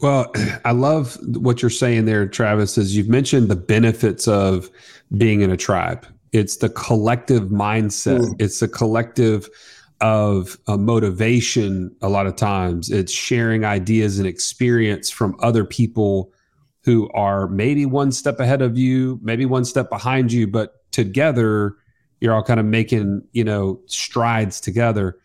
Well, 0.00 0.32
I 0.64 0.72
love 0.72 1.16
what 1.36 1.62
you're 1.62 1.70
saying 1.70 2.06
there, 2.06 2.26
Travis. 2.26 2.78
Is 2.78 2.96
you've 2.96 3.08
mentioned 3.08 3.48
the 3.48 3.54
benefits 3.54 4.26
of 4.26 4.70
being 5.16 5.42
in 5.42 5.52
a 5.52 5.56
tribe 5.56 6.04
it's 6.32 6.56
the 6.56 6.68
collective 6.68 7.44
mindset. 7.44 8.20
Mm. 8.20 8.36
It's 8.38 8.60
the 8.60 8.68
collective 8.68 9.48
of 10.00 10.58
uh, 10.66 10.76
motivation. 10.76 11.94
A 12.02 12.08
lot 12.08 12.26
of 12.26 12.36
times, 12.36 12.90
it's 12.90 13.12
sharing 13.12 13.64
ideas 13.64 14.18
and 14.18 14.26
experience 14.26 15.10
from 15.10 15.36
other 15.40 15.64
people 15.64 16.32
who 16.84 17.10
are 17.14 17.48
maybe 17.48 17.84
one 17.84 18.12
step 18.12 18.38
ahead 18.38 18.62
of 18.62 18.78
you, 18.78 19.18
maybe 19.22 19.44
one 19.44 19.64
step 19.64 19.90
behind 19.90 20.32
you, 20.32 20.46
but 20.46 20.84
together 20.92 21.76
you're 22.20 22.34
all 22.34 22.42
kind 22.42 22.60
of 22.60 22.66
making 22.66 23.22
you 23.32 23.44
know 23.44 23.80
strides 23.86 24.60
together. 24.60 25.18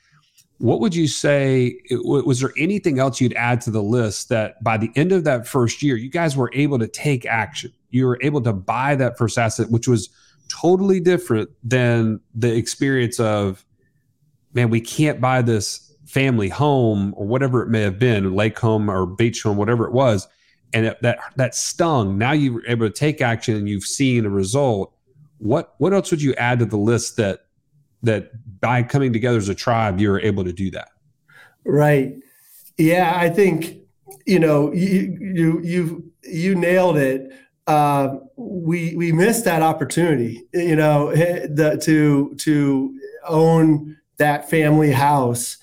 What 0.57 0.79
would 0.79 0.93
you 0.93 1.07
say? 1.07 1.79
Was 1.89 2.39
there 2.39 2.53
anything 2.57 2.99
else 2.99 3.19
you'd 3.19 3.33
add 3.33 3.61
to 3.61 3.71
the 3.71 3.81
list 3.81 4.29
that 4.29 4.63
by 4.63 4.77
the 4.77 4.91
end 4.95 5.11
of 5.11 5.23
that 5.23 5.47
first 5.47 5.81
year, 5.81 5.95
you 5.95 6.09
guys 6.09 6.37
were 6.37 6.51
able 6.53 6.77
to 6.79 6.87
take 6.87 7.25
action? 7.25 7.73
You 7.89 8.05
were 8.05 8.19
able 8.21 8.41
to 8.41 8.53
buy 8.53 8.95
that 8.95 9.17
first 9.17 9.37
asset, 9.37 9.71
which 9.71 9.87
was 9.87 10.09
totally 10.51 10.99
different 10.99 11.49
than 11.63 12.19
the 12.35 12.53
experience 12.53 13.19
of, 13.19 13.65
man, 14.53 14.69
we 14.69 14.81
can't 14.81 15.21
buy 15.21 15.41
this 15.41 15.93
family 16.05 16.49
home 16.49 17.13
or 17.15 17.25
whatever 17.25 17.61
it 17.61 17.69
may 17.69 17.81
have 17.81 17.97
been, 17.97 18.35
lake 18.35 18.59
home 18.59 18.89
or 18.89 19.05
beach 19.05 19.43
home, 19.43 19.57
whatever 19.57 19.85
it 19.85 19.93
was. 19.93 20.27
And 20.73 20.85
it, 20.85 21.01
that 21.01 21.19
that 21.35 21.55
stung. 21.55 22.17
Now 22.17 22.31
you're 22.31 22.65
able 22.65 22.87
to 22.87 22.93
take 22.93 23.21
action 23.21 23.55
and 23.55 23.67
you've 23.67 23.83
seen 23.83 24.25
a 24.25 24.29
result. 24.29 24.93
What 25.37 25.75
what 25.79 25.93
else 25.93 26.11
would 26.11 26.21
you 26.21 26.33
add 26.35 26.59
to 26.59 26.65
the 26.65 26.77
list 26.77 27.17
that 27.17 27.45
that 28.03 28.31
by 28.61 28.83
coming 28.83 29.11
together 29.11 29.37
as 29.37 29.49
a 29.49 29.55
tribe 29.55 29.99
you're 29.99 30.19
able 30.19 30.43
to 30.43 30.53
do 30.53 30.71
that? 30.71 30.89
Right. 31.65 32.15
Yeah, 32.77 33.13
I 33.15 33.29
think 33.29 33.77
you 34.25 34.39
know 34.39 34.71
you 34.73 35.17
you 35.19 35.61
you 35.61 36.11
you 36.23 36.55
nailed 36.55 36.97
it 36.97 37.31
uh, 37.67 38.17
we 38.35 38.95
we 38.95 39.11
missed 39.11 39.45
that 39.45 39.61
opportunity, 39.61 40.43
you 40.53 40.75
know, 40.75 41.09
eh, 41.09 41.47
the, 41.49 41.77
to 41.77 42.33
to 42.35 42.99
own 43.27 43.97
that 44.17 44.49
family 44.49 44.91
house. 44.91 45.57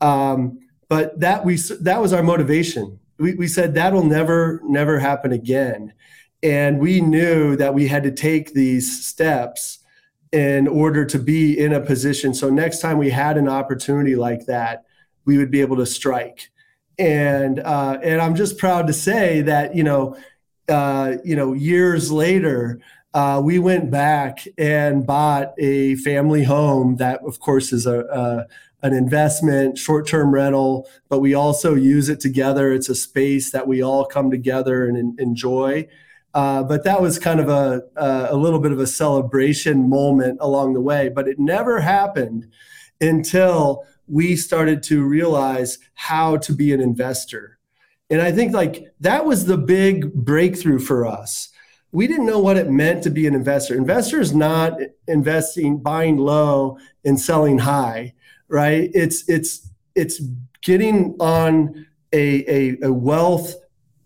Um, 0.00 0.58
but 0.88 1.18
that 1.20 1.44
we 1.44 1.56
that 1.80 2.00
was 2.00 2.12
our 2.12 2.22
motivation. 2.22 2.98
We, 3.18 3.34
we 3.34 3.48
said 3.48 3.74
that'll 3.74 4.04
never 4.04 4.60
never 4.64 4.98
happen 4.98 5.32
again, 5.32 5.92
and 6.42 6.78
we 6.80 7.00
knew 7.00 7.56
that 7.56 7.74
we 7.74 7.88
had 7.88 8.02
to 8.02 8.10
take 8.10 8.52
these 8.52 9.04
steps 9.06 9.78
in 10.32 10.66
order 10.66 11.04
to 11.04 11.18
be 11.18 11.56
in 11.56 11.72
a 11.72 11.80
position. 11.80 12.34
So 12.34 12.50
next 12.50 12.80
time 12.80 12.98
we 12.98 13.08
had 13.08 13.38
an 13.38 13.48
opportunity 13.48 14.16
like 14.16 14.46
that, 14.46 14.84
we 15.24 15.38
would 15.38 15.50
be 15.50 15.60
able 15.60 15.76
to 15.76 15.86
strike. 15.86 16.50
And 16.98 17.60
uh, 17.60 17.98
and 18.02 18.20
I'm 18.20 18.34
just 18.34 18.58
proud 18.58 18.88
to 18.88 18.92
say 18.92 19.42
that 19.42 19.74
you 19.76 19.84
know, 19.84 20.16
uh, 20.68 21.16
you 21.24 21.36
know, 21.36 21.52
years 21.52 22.10
later, 22.10 22.80
uh, 23.12 23.40
we 23.42 23.58
went 23.58 23.90
back 23.90 24.46
and 24.58 25.06
bought 25.06 25.54
a 25.58 25.94
family 25.96 26.44
home 26.44 26.96
that, 26.96 27.20
of 27.24 27.38
course, 27.40 27.72
is 27.72 27.86
a, 27.86 28.00
a 28.00 28.46
an 28.84 28.92
investment, 28.92 29.78
short 29.78 30.06
term 30.06 30.32
rental, 30.34 30.86
but 31.08 31.20
we 31.20 31.32
also 31.32 31.74
use 31.74 32.10
it 32.10 32.20
together. 32.20 32.70
It's 32.70 32.90
a 32.90 32.94
space 32.94 33.50
that 33.50 33.66
we 33.66 33.82
all 33.82 34.04
come 34.04 34.30
together 34.30 34.86
and 34.86 35.18
enjoy. 35.18 35.88
Uh, 36.34 36.62
but 36.64 36.84
that 36.84 37.00
was 37.00 37.18
kind 37.18 37.40
of 37.40 37.48
a, 37.48 37.82
a 37.96 38.36
little 38.36 38.58
bit 38.58 38.72
of 38.72 38.80
a 38.80 38.86
celebration 38.86 39.88
moment 39.88 40.36
along 40.40 40.74
the 40.74 40.82
way. 40.82 41.08
But 41.08 41.28
it 41.28 41.38
never 41.38 41.80
happened 41.80 42.50
until 43.00 43.86
we 44.06 44.36
started 44.36 44.82
to 44.84 45.02
realize 45.02 45.78
how 45.94 46.36
to 46.38 46.52
be 46.52 46.72
an 46.74 46.80
investor. 46.80 47.53
And 48.14 48.22
I 48.22 48.32
think 48.32 48.54
like 48.54 48.94
that 49.00 49.26
was 49.26 49.44
the 49.44 49.58
big 49.58 50.12
breakthrough 50.14 50.78
for 50.78 51.06
us. 51.06 51.50
We 51.92 52.06
didn't 52.06 52.26
know 52.26 52.40
what 52.40 52.56
it 52.56 52.70
meant 52.70 53.02
to 53.04 53.10
be 53.10 53.26
an 53.26 53.34
investor. 53.34 53.76
Investor 53.76 54.20
is 54.20 54.34
not 54.34 54.78
investing, 55.06 55.78
buying 55.78 56.16
low 56.16 56.78
and 57.04 57.20
selling 57.20 57.58
high 57.58 58.14
right? 58.48 58.90
It's 58.94 59.28
it's 59.28 59.68
it's 59.94 60.20
getting 60.62 61.16
on 61.20 61.86
a, 62.12 62.44
a, 62.50 62.76
a 62.84 62.92
wealth 62.92 63.54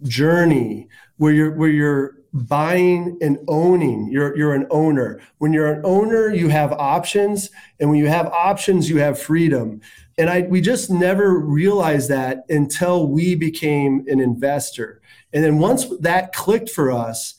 journey 0.03 0.89
where 1.17 1.33
you're 1.33 1.53
where 1.53 1.69
you're 1.69 2.15
buying 2.33 3.19
and 3.23 3.39
owning 3.49 4.09
you're 4.11 4.37
you're 4.37 4.55
an 4.55 4.67
owner 4.71 5.19
when 5.39 5.53
you're 5.53 5.73
an 5.73 5.81
owner 5.83 6.29
you 6.33 6.49
have 6.49 6.73
options 6.73 7.51
and 7.81 7.89
when 7.89 7.99
you 7.99 8.07
have 8.07 8.27
options 8.27 8.89
you 8.89 8.99
have 8.99 9.19
freedom 9.19 9.81
and 10.19 10.29
i 10.29 10.43
we 10.43 10.61
just 10.61 10.91
never 10.91 11.39
realized 11.39 12.11
that 12.11 12.45
until 12.49 13.09
we 13.09 13.35
became 13.35 14.05
an 14.09 14.21
investor. 14.21 15.01
And 15.33 15.45
then 15.45 15.59
once 15.59 15.87
that 16.01 16.33
clicked 16.33 16.71
for 16.71 16.91
us 16.91 17.35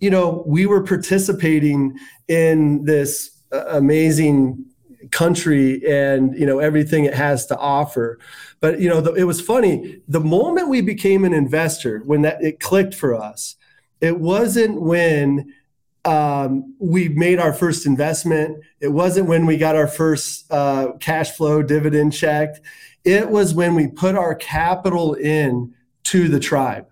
you 0.00 0.10
know 0.10 0.42
we 0.46 0.66
were 0.66 0.82
participating 0.82 1.98
in 2.28 2.84
this 2.84 3.42
uh, 3.52 3.64
amazing 3.68 4.64
country 5.10 5.86
and 5.86 6.36
you 6.38 6.46
know 6.46 6.58
everything 6.58 7.04
it 7.04 7.14
has 7.14 7.46
to 7.46 7.58
offer. 7.58 8.18
But 8.60 8.80
you 8.80 8.88
know 8.88 9.00
the, 9.00 9.12
it 9.14 9.24
was 9.24 9.40
funny. 9.40 10.00
The 10.08 10.20
moment 10.20 10.68
we 10.68 10.80
became 10.80 11.24
an 11.24 11.34
investor 11.34 12.00
when 12.06 12.22
that 12.22 12.42
it 12.42 12.60
clicked 12.60 12.94
for 12.94 13.14
us 13.14 13.56
it 14.04 14.20
wasn't 14.20 14.82
when 14.82 15.54
um, 16.04 16.74
we 16.78 17.08
made 17.08 17.38
our 17.38 17.52
first 17.52 17.86
investment. 17.86 18.62
It 18.80 18.88
wasn't 18.88 19.28
when 19.28 19.46
we 19.46 19.56
got 19.56 19.76
our 19.76 19.88
first 19.88 20.50
uh, 20.52 20.92
cash 21.00 21.30
flow 21.32 21.62
dividend 21.62 22.12
check. 22.12 22.62
It 23.04 23.30
was 23.30 23.54
when 23.54 23.74
we 23.74 23.88
put 23.88 24.14
our 24.14 24.34
capital 24.34 25.14
in 25.14 25.74
to 26.04 26.28
the 26.28 26.40
tribe. 26.40 26.86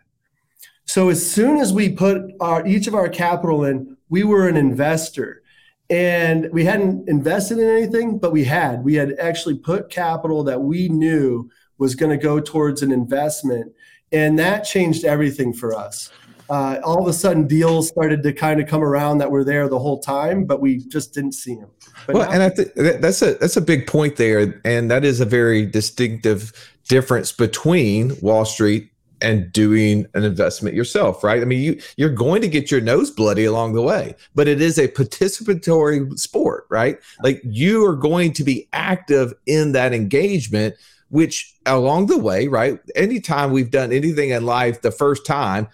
So 0.85 1.09
as 1.09 1.31
soon 1.31 1.59
as 1.59 1.73
we 1.73 1.91
put 1.91 2.23
our 2.41 2.67
each 2.67 2.87
of 2.87 2.95
our 2.95 3.09
capital 3.09 3.65
in 3.65 3.97
we 4.09 4.25
were 4.25 4.47
an 4.47 4.59
investor. 4.59 5.43
And 5.89 6.51
we 6.53 6.65
hadn't 6.67 7.09
invested 7.09 7.59
in 7.59 7.69
anything 7.69 8.19
but 8.19 8.31
we 8.31 8.45
had. 8.45 8.85
We 8.85 8.95
had 8.95 9.15
actually 9.19 9.57
put 9.57 9.91
capital 9.91 10.45
that 10.45 10.61
we 10.61 10.91
knew 10.91 11.51
was 11.79 11.95
going 11.95 12.11
to 12.11 12.23
go 12.23 12.39
towards 12.39 12.83
an 12.83 12.93
investment 12.93 13.73
and 14.13 14.39
that 14.39 14.61
changed 14.61 15.05
everything 15.05 15.53
for 15.53 15.75
us 15.75 16.11
uh, 16.53 16.79
all 16.85 17.01
of 17.01 17.09
a 17.09 17.13
sudden 17.13 17.47
deals 17.47 17.89
started 17.89 18.23
to 18.23 18.33
kind 18.33 18.61
of 18.61 18.69
come 18.69 18.83
around 18.83 19.19
that 19.19 19.31
were 19.31 19.43
there 19.43 19.69
the 19.69 19.79
whole 19.79 20.01
time 20.01 20.45
but 20.45 20.61
we 20.61 20.79
just 20.89 21.15
didn't 21.15 21.33
see 21.33 21.55
them 21.55 21.71
but 22.07 22.15
well 22.15 22.27
now- 22.27 22.33
and 22.33 22.43
i 22.43 22.49
think 22.49 22.73
that's 22.75 23.23
a 23.23 23.35
that's 23.35 23.57
a 23.57 23.61
big 23.61 23.87
point 23.87 24.17
there 24.17 24.61
and 24.65 24.91
that 24.91 25.05
is 25.05 25.21
a 25.21 25.25
very 25.25 25.65
distinctive 25.65 26.53
difference 26.89 27.33
between 27.33 28.15
wall 28.21 28.45
street 28.45 28.93
and 29.23 29.53
doing 29.53 30.05
an 30.15 30.25
investment 30.25 30.75
yourself, 30.75 31.23
right? 31.23 31.41
I 31.41 31.45
mean, 31.45 31.61
you 31.61 31.81
you're 31.97 32.11
going 32.11 32.43
to 32.43 32.49
get 32.49 32.71
your 32.71 32.81
nose 32.81 33.11
bloody 33.11 33.45
along 33.45 33.75
the 33.75 33.81
way, 33.83 34.17
but 34.35 34.49
it 34.49 34.61
is 34.61 34.79
a 34.79 34.89
participatory 34.89 36.19
sport, 36.19 36.67
right? 36.69 36.99
Like 37.23 37.41
you 37.45 37.87
are 37.87 37.95
going 37.97 38.33
to 38.35 38.45
be 38.45 38.69
active 38.73 39.33
in 39.47 39.73
that 39.73 39.95
engagement, 39.95 40.75
which 41.11 41.55
along 41.67 42.07
the 42.07 42.19
way, 42.19 42.49
right? 42.49 42.81
Anytime 42.97 43.53
we've 43.53 43.71
done 43.71 43.93
anything 43.93 44.31
in 44.31 44.45
life 44.45 44.83
the 44.83 44.91
first 44.91 45.25
time, 45.25 45.69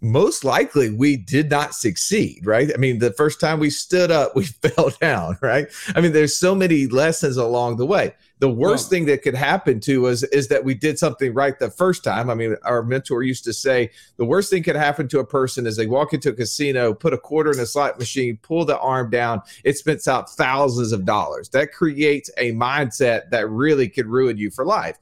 most 0.00 0.44
likely 0.44 0.90
we 0.90 1.16
did 1.16 1.50
not 1.50 1.74
succeed, 1.74 2.44
right? 2.46 2.70
I 2.74 2.78
mean, 2.78 2.98
the 2.98 3.12
first 3.12 3.40
time 3.40 3.60
we 3.60 3.70
stood 3.70 4.10
up, 4.10 4.34
we 4.34 4.44
fell 4.62 4.90
down, 5.00 5.38
right? 5.40 5.68
I 5.94 6.00
mean, 6.00 6.12
there's 6.12 6.36
so 6.36 6.54
many 6.54 6.86
lessons 6.86 7.36
along 7.36 7.76
the 7.76 7.86
way 7.86 8.14
the 8.40 8.48
worst 8.48 8.84
well, 8.84 8.90
thing 8.90 9.04
that 9.06 9.22
could 9.22 9.34
happen 9.34 9.80
to 9.80 10.06
us 10.06 10.22
is 10.22 10.48
that 10.48 10.64
we 10.64 10.74
did 10.74 10.98
something 10.98 11.34
right 11.34 11.58
the 11.58 11.70
first 11.70 12.02
time. 12.02 12.30
I 12.30 12.34
mean, 12.34 12.56
our 12.64 12.82
mentor 12.82 13.22
used 13.22 13.44
to 13.44 13.52
say 13.52 13.90
the 14.16 14.24
worst 14.24 14.48
thing 14.48 14.62
could 14.62 14.76
happen 14.76 15.08
to 15.08 15.18
a 15.18 15.26
person 15.26 15.66
is 15.66 15.76
they 15.76 15.86
walk 15.86 16.14
into 16.14 16.30
a 16.30 16.32
casino, 16.32 16.94
put 16.94 17.12
a 17.12 17.18
quarter 17.18 17.52
in 17.52 17.60
a 17.60 17.66
slot 17.66 17.98
machine, 17.98 18.38
pull 18.42 18.64
the 18.64 18.78
arm 18.78 19.10
down, 19.10 19.42
it 19.62 19.76
spits 19.76 20.08
out 20.08 20.30
thousands 20.30 20.92
of 20.92 21.04
dollars. 21.04 21.50
That 21.50 21.72
creates 21.72 22.30
a 22.38 22.52
mindset 22.52 23.28
that 23.30 23.48
really 23.50 23.90
could 23.90 24.06
ruin 24.06 24.38
you 24.38 24.50
for 24.50 24.64
life. 24.64 24.96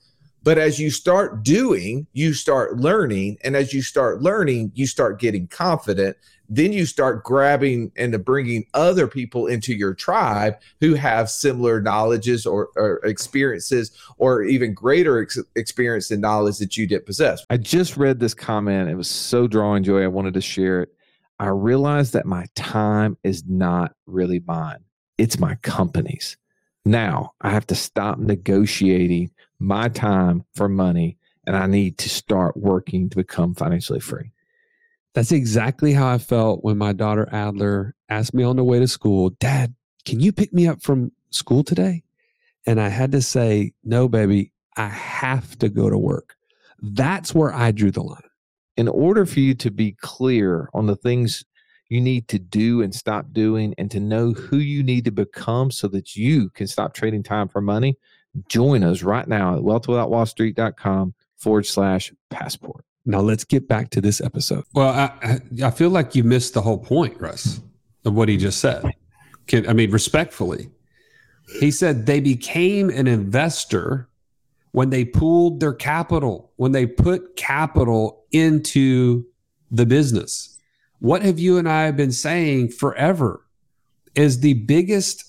But 0.49 0.57
as 0.57 0.79
you 0.79 0.89
start 0.89 1.43
doing, 1.43 2.07
you 2.15 2.33
start 2.33 2.79
learning. 2.79 3.37
And 3.45 3.55
as 3.55 3.75
you 3.75 3.83
start 3.83 4.23
learning, 4.23 4.73
you 4.75 4.87
start 4.87 5.21
getting 5.21 5.47
confident 5.47 6.17
then 6.49 6.73
you 6.73 6.87
start 6.87 7.25
grabbing 7.25 7.93
and 7.99 8.25
bringing 8.25 8.65
other 8.73 9.07
people 9.07 9.47
into 9.47 9.75
your 9.75 9.93
tribe 9.93 10.55
who 10.81 10.95
have 10.95 11.29
similar 11.29 11.79
knowledges 11.83 12.47
or, 12.47 12.71
or 12.75 13.01
experiences 13.05 13.91
or 14.17 14.43
even 14.45 14.73
greater 14.73 15.21
ex- 15.21 15.39
experience 15.57 16.11
and 16.11 16.23
knowledge 16.23 16.57
that 16.57 16.75
you 16.75 16.87
didn't 16.87 17.05
possess. 17.05 17.45
I 17.51 17.59
just 17.59 17.99
read 17.99 18.19
this 18.19 18.33
comment. 18.33 18.89
It 18.89 18.95
was 18.95 19.11
so 19.11 19.47
drawing 19.47 19.83
joy. 19.83 20.05
I 20.05 20.07
wanted 20.07 20.33
to 20.33 20.41
share 20.41 20.81
it. 20.81 20.95
I 21.39 21.49
realized 21.49 22.15
that 22.15 22.25
my 22.25 22.47
time 22.55 23.19
is 23.23 23.45
not 23.47 23.93
really 24.07 24.41
mine, 24.47 24.85
it's 25.19 25.39
my 25.39 25.57
company's. 25.57 26.39
Now 26.87 27.35
I 27.43 27.51
have 27.51 27.67
to 27.67 27.75
stop 27.75 28.19
negotiating 28.19 29.33
my 29.59 29.89
time 29.89 30.45
for 30.55 30.69
money 30.69 31.19
and 31.47 31.57
I 31.57 31.67
need 31.67 31.99
to 31.99 32.09
start 32.09 32.57
working 32.57 33.09
to 33.11 33.17
become 33.17 33.55
financially 33.55 34.01
free. 34.01 34.33
That's 35.15 35.33
exactly 35.33 35.95
how 35.95 36.07
I 36.07 36.19
felt 36.19 36.63
when 36.63 36.79
my 36.79 36.93
daughter 36.93 37.29
Adler 37.33 37.95
asked 38.09 38.35
me 38.35 38.45
on 38.45 38.57
the 38.57 38.65
way 38.65 38.79
to 38.79 38.87
school, 38.87 39.31
Dad, 39.31 39.75
can 40.05 40.21
you 40.21 40.33
pick 40.33 40.53
me 40.53 40.69
up 40.69 40.83
from 40.83 41.11
school 41.31 41.65
today? 41.65 42.05
And 42.67 42.81
I 42.81 42.89
had 42.89 43.13
to 43.13 43.23
say, 43.23 43.73
No, 43.83 44.09
baby, 44.09 44.53
I 44.77 44.89
have 44.89 45.59
to 45.59 45.69
go 45.69 45.91
to 45.91 45.99
work. 45.99 46.37
That's 46.81 47.35
where 47.35 47.53
I 47.53 47.73
drew 47.73 47.91
the 47.91 48.03
line. 48.03 48.21
In 48.77 48.87
order 48.87 49.27
for 49.27 49.41
you 49.41 49.55
to 49.55 49.71
be 49.71 49.97
clear 50.01 50.69
on 50.73 50.87
the 50.87 50.97
things 50.97 51.45
you 51.89 52.01
need 52.01 52.29
to 52.29 52.39
do 52.39 52.83
and 52.83 52.95
stop 52.95 53.33
doing 53.33 53.75
and 53.79 53.91
to 53.91 53.99
know 53.99 54.33
who 54.33 54.59
you 54.59 54.83
need 54.83 55.05
to 55.07 55.11
become 55.11 55.71
so 55.71 55.89
that 55.89 56.15
you 56.15 56.51
can 56.51 56.67
stop 56.67 56.95
trading 56.95 57.23
time 57.23 57.49
for 57.49 57.61
money, 57.61 57.97
join 58.49 58.83
us 58.85 59.03
right 59.03 59.27
now 59.27 59.57
at 59.57 59.63
wealthwithoutwallstreet.com 59.63 61.15
forward 61.37 61.67
slash 61.67 62.13
passport. 62.31 62.85
Now 63.05 63.21
let's 63.21 63.45
get 63.45 63.69
back 63.69 63.91
to 63.91 64.01
this 64.01 64.21
episode. 64.21 64.65
Well, 64.75 64.89
I, 64.89 65.41
I 65.65 65.71
feel 65.71 65.91
like 65.91 66.15
you 66.15 66.25
missed 66.25 66.55
the 66.55 66.61
whole 66.61 66.79
point, 66.79 67.19
Russ, 67.21 67.61
of 68.05 68.15
what 68.15 68.29
he 68.29 68.37
just 68.37 68.61
said. 68.61 68.85
Can, 69.47 69.67
I 69.67 69.73
mean, 69.73 69.91
respectfully, 69.91 70.69
he 71.59 71.71
said 71.71 72.05
they 72.05 72.21
became 72.21 72.91
an 72.91 73.07
investor 73.07 74.09
when 74.73 74.91
they 74.91 75.05
pooled 75.05 75.61
their 75.61 75.73
capital, 75.73 76.53
when 76.57 76.73
they 76.73 76.87
put 76.87 77.37
capital 77.37 78.25
into 78.31 79.25
the 79.71 79.87
business. 79.87 80.59
What 80.99 81.23
have 81.23 81.39
you 81.39 81.57
and 81.57 81.69
I 81.69 81.91
been 81.93 82.13
saying 82.13 82.73
forever 82.73 83.45
is 84.15 84.41
the 84.41 84.55
biggest 84.55 85.25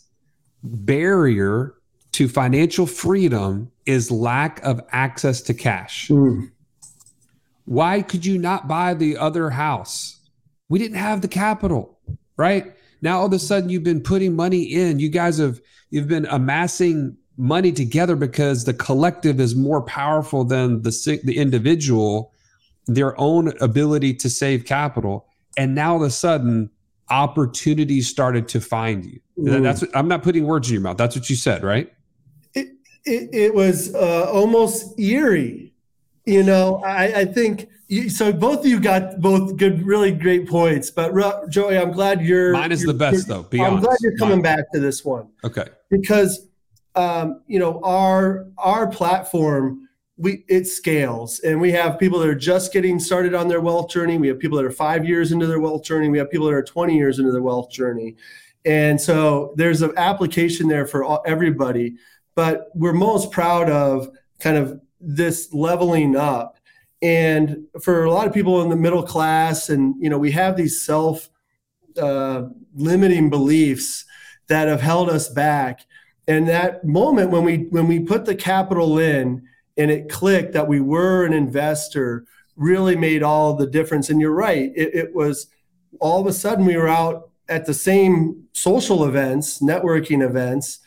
barrier 0.64 1.76
to 2.14 2.28
financial 2.28 2.86
freedom 2.86 3.72
is 3.86 4.12
lack 4.12 4.64
of 4.64 4.82
access 4.92 5.42
to 5.44 5.54
cash. 5.54 6.08
Mm. 6.10 6.52
Why 7.66 8.02
could 8.02 8.26
you 8.26 8.38
not 8.38 8.68
buy 8.68 8.94
the 8.94 9.18
other 9.18 9.52
house? 9.52 10.20
We 10.70 10.80
didn't 10.80 10.98
have 10.98 11.22
the 11.22 11.28
capital, 11.28 12.00
right? 12.36 12.76
Now 13.02 13.20
all 13.20 13.28
of 13.28 13.34
a 13.34 13.40
sudden 13.40 13.70
you've 13.70 13.84
been 13.84 14.02
putting 14.02 14.36
money 14.36 14.64
in. 14.64 15.00
You 15.00 15.10
guys 15.10 15.38
have 15.38 15.60
you've 15.90 16.08
been 16.08 16.26
amassing 16.26 17.18
money 17.38 17.72
together 17.72 18.16
because 18.16 18.66
the 18.66 18.74
collective 18.74 19.40
is 19.40 19.56
more 19.56 19.82
powerful 19.82 20.44
than 20.44 20.82
the 20.82 21.20
the 21.24 21.38
individual, 21.38 22.34
their 22.88 23.20
own 23.20 23.54
ability 23.62 24.14
to 24.16 24.30
save 24.30 24.66
capital. 24.66 25.28
And 25.58 25.76
now 25.76 25.94
all 25.94 26.04
of 26.04 26.08
a 26.08 26.12
sudden 26.12 26.70
opportunities 27.10 28.08
started 28.08 28.48
to 28.50 28.62
find 28.62 29.06
you. 29.06 29.20
Ooh. 29.40 29.62
That's 29.62 29.82
what, 29.82 29.96
I'm 29.96 30.08
not 30.08 30.24
putting 30.24 30.46
words 30.46 30.70
in 30.70 30.74
your 30.74 30.82
mouth. 30.82 30.98
That's 30.98 31.16
what 31.16 31.30
you 31.30 31.36
said, 31.36 31.64
right? 31.64 31.92
It 33.10 33.30
it, 33.34 33.56
was 33.56 33.94
uh, 33.96 34.30
almost 34.32 35.00
eerie 35.00 35.70
you 36.30 36.44
know, 36.44 36.82
I, 36.86 37.22
I 37.22 37.26
think 37.26 37.70
you, 37.88 38.08
so. 38.08 38.32
Both 38.32 38.60
of 38.60 38.68
you 38.68 38.80
got 38.80 39.20
both 39.20 39.58
good, 39.58 39.82
really 39.82 40.12
great 40.12 40.48
points. 40.48 40.92
But 40.92 41.12
Joey, 41.50 41.76
I'm 41.76 41.92
glad 41.92 42.22
you're. 42.22 42.54
Mine 42.54 42.72
is 42.72 42.84
you're, 42.84 42.94
the 42.94 43.00
best, 43.00 43.28
though. 43.28 43.44
Be 43.44 43.60
I'm 43.60 43.74
honest. 43.74 43.86
glad 43.88 43.98
you're 44.02 44.18
coming 44.18 44.44
Mine. 44.44 44.58
back 44.58 44.72
to 44.74 44.80
this 44.80 45.04
one. 45.04 45.30
Okay. 45.44 45.66
because 45.90 46.48
um, 46.96 47.42
you 47.48 47.58
know 47.58 47.82
our 47.84 48.48
our 48.60 48.88
platform 48.88 49.88
we 50.18 50.44
it 50.50 50.68
scales 50.68 51.40
and 51.40 51.60
we 51.60 51.72
have 51.72 51.98
people 51.98 52.20
that 52.20 52.28
are 52.28 52.36
just 52.36 52.74
getting 52.74 53.00
started 53.00 53.34
on 53.34 53.48
their 53.48 53.62
wealth 53.62 53.90
journey 53.90 54.18
we 54.18 54.28
have 54.28 54.38
people 54.38 54.58
that 54.58 54.66
are 54.66 54.72
five 54.72 55.06
years 55.06 55.32
into 55.32 55.48
their 55.48 55.60
wealth 55.60 55.84
journey 55.84 56.10
we 56.10 56.18
have 56.18 56.30
people 56.30 56.48
that 56.48 56.54
are 56.54 56.64
20 56.64 56.96
years 56.96 57.20
into 57.20 57.32
their 57.32 57.44
wealth 57.44 57.72
journey 57.72 58.16
and 58.66 59.00
so 59.00 59.54
there's 59.56 59.82
an 59.82 59.94
application 59.96 60.68
there 60.68 60.86
for 60.86 61.06
all, 61.06 61.24
everybody 61.26 61.96
but 62.40 62.72
we're 62.74 62.94
most 62.94 63.34
proud 63.34 63.70
of 63.70 64.08
kind 64.40 64.56
of 64.56 64.80
this 65.02 65.54
leveling 65.54 66.16
up. 66.16 66.58
And 67.02 67.66
for 67.82 68.06
a 68.06 68.12
lot 68.14 68.28
of 68.28 68.34
people 68.34 68.62
in 68.62 68.70
the 68.70 68.78
middle 68.78 69.04
class 69.04 69.68
and 69.68 69.94
you 70.02 70.10
know 70.10 70.18
we 70.18 70.32
have 70.32 70.56
these 70.56 70.82
self 70.82 71.30
uh, 72.02 72.44
limiting 72.74 73.30
beliefs 73.30 74.06
that 74.48 74.70
have 74.70 74.80
held 74.80 75.10
us 75.10 75.28
back. 75.28 75.86
And 76.30 76.48
that 76.48 76.86
moment 76.86 77.30
when 77.30 77.44
we 77.44 77.68
when 77.72 77.90
we 77.90 78.00
put 78.00 78.24
the 78.24 78.36
capital 78.36 79.00
in 79.00 79.44
and 79.76 79.92
it 79.92 80.08
clicked 80.08 80.54
that 80.54 80.70
we 80.70 80.80
were 80.80 81.26
an 81.26 81.34
investor 81.34 82.24
really 82.56 82.96
made 82.96 83.22
all 83.22 83.54
the 83.54 83.68
difference. 83.68 84.10
And 84.10 84.22
you're 84.22 84.32
right 84.32 84.72
it, 84.78 84.96
it 84.96 85.14
was 85.14 85.48
all 86.00 86.22
of 86.22 86.28
a 86.28 86.32
sudden 86.32 86.64
we 86.64 86.78
were 86.78 86.88
out 86.88 87.32
at 87.50 87.66
the 87.66 87.74
same 87.74 88.46
social 88.54 89.04
events 89.04 89.60
networking 89.60 90.24
events 90.26 90.80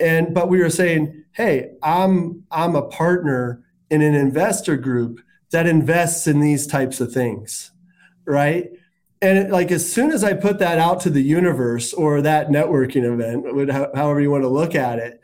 and 0.00 0.34
but 0.34 0.48
we 0.48 0.58
were 0.58 0.70
saying 0.70 1.24
hey 1.32 1.70
i'm 1.82 2.42
i'm 2.50 2.74
a 2.74 2.88
partner 2.88 3.64
in 3.90 4.02
an 4.02 4.14
investor 4.14 4.76
group 4.76 5.20
that 5.50 5.66
invests 5.66 6.26
in 6.26 6.40
these 6.40 6.66
types 6.66 7.00
of 7.00 7.12
things 7.12 7.70
right 8.26 8.70
and 9.22 9.38
it, 9.38 9.50
like 9.50 9.70
as 9.70 9.90
soon 9.90 10.12
as 10.12 10.22
I 10.22 10.34
put 10.34 10.58
that 10.58 10.78
out 10.78 11.00
to 11.00 11.10
the 11.10 11.22
universe 11.22 11.94
or 11.94 12.20
that 12.20 12.48
networking 12.48 13.04
event, 13.04 13.70
however 13.96 14.20
you 14.20 14.30
want 14.30 14.44
to 14.44 14.48
look 14.48 14.74
at 14.74 14.98
it, 14.98 15.20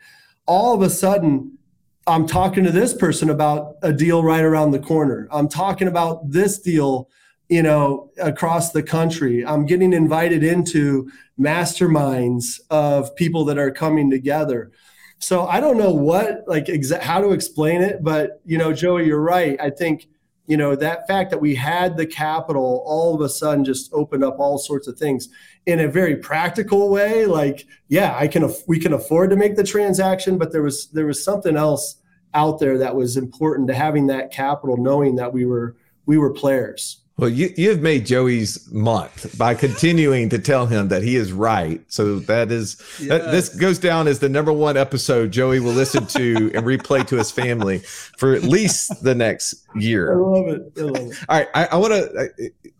all 0.47 0.73
of 0.73 0.81
a 0.81 0.89
sudden 0.89 1.57
I'm 2.05 2.27
talking 2.27 2.63
to 2.65 2.71
this 2.71 2.93
person 2.93 3.29
about 3.29 3.75
a 3.81 3.93
deal 3.93 4.23
right 4.23 4.43
around 4.43 4.71
the 4.71 4.79
corner. 4.79 5.27
I'm 5.31 5.47
talking 5.47 5.87
about 5.87 6.29
this 6.31 6.59
deal, 6.59 7.09
you 7.49 7.61
know, 7.61 8.11
across 8.19 8.71
the 8.71 8.83
country. 8.83 9.45
I'm 9.45 9.65
getting 9.65 9.93
invited 9.93 10.43
into 10.43 11.11
masterminds 11.39 12.59
of 12.69 13.15
people 13.15 13.45
that 13.45 13.57
are 13.57 13.71
coming 13.71 14.09
together. 14.09 14.71
So 15.19 15.47
I 15.47 15.59
don't 15.59 15.77
know 15.77 15.91
what 15.91 16.43
like 16.47 16.65
exa- 16.65 17.01
how 17.01 17.21
to 17.21 17.31
explain 17.31 17.81
it, 17.81 18.03
but 18.03 18.41
you 18.45 18.57
know, 18.57 18.73
Joey, 18.73 19.05
you're 19.05 19.21
right. 19.21 19.59
I 19.59 19.69
think 19.69 20.07
you 20.45 20.57
know 20.57 20.75
that 20.75 21.07
fact 21.07 21.31
that 21.31 21.39
we 21.39 21.55
had 21.55 21.95
the 21.95 22.05
capital 22.05 22.83
all 22.85 23.15
of 23.15 23.21
a 23.21 23.29
sudden 23.29 23.63
just 23.63 23.93
opened 23.93 24.23
up 24.23 24.39
all 24.39 24.57
sorts 24.57 24.87
of 24.87 24.97
things 24.97 25.29
in 25.65 25.79
a 25.79 25.87
very 25.87 26.17
practical 26.17 26.89
way 26.89 27.25
like 27.25 27.65
yeah 27.87 28.15
i 28.17 28.27
can 28.27 28.53
we 28.67 28.77
can 28.77 28.93
afford 28.93 29.29
to 29.29 29.35
make 29.35 29.55
the 29.55 29.63
transaction 29.63 30.37
but 30.37 30.51
there 30.51 30.61
was 30.61 30.87
there 30.87 31.05
was 31.05 31.23
something 31.23 31.55
else 31.55 31.95
out 32.33 32.59
there 32.59 32.77
that 32.77 32.95
was 32.95 33.15
important 33.15 33.67
to 33.67 33.73
having 33.73 34.07
that 34.07 34.31
capital 34.31 34.75
knowing 34.75 35.15
that 35.15 35.31
we 35.31 35.45
were 35.45 35.77
we 36.05 36.17
were 36.17 36.33
players 36.33 37.02
Well, 37.15 37.29
you 37.29 37.53
you've 37.55 37.81
made 37.81 38.07
Joey's 38.07 38.71
month 38.71 39.37
by 39.37 39.53
continuing 39.53 40.29
to 40.29 40.39
tell 40.39 40.65
him 40.65 40.87
that 40.87 41.03
he 41.03 41.15
is 41.15 41.31
right. 41.31 41.79
So 41.87 42.17
that 42.19 42.51
is 42.51 42.77
that, 43.01 43.29
this 43.31 43.49
goes 43.49 43.77
down 43.77 44.07
as 44.07 44.17
the 44.17 44.29
number 44.29 44.51
one 44.51 44.77
episode 44.77 45.31
Joey 45.31 45.59
will 45.59 45.73
listen 45.73 46.07
to 46.07 46.51
and 46.55 46.65
replay 46.65 47.05
to 47.07 47.17
his 47.17 47.29
family 47.29 47.79
for 48.17 48.33
at 48.33 48.41
least 48.41 49.03
the 49.03 49.13
next 49.13 49.63
i 49.75 49.79
year. 49.79 50.15
love 50.15 50.47
it 50.47 50.73
i 50.75 50.81
love 50.81 50.95
it 50.95 51.17
All 51.29 51.37
right, 51.37 51.47
I, 51.53 51.65
I 51.65 51.75
want 51.75 51.93
to. 51.93 52.31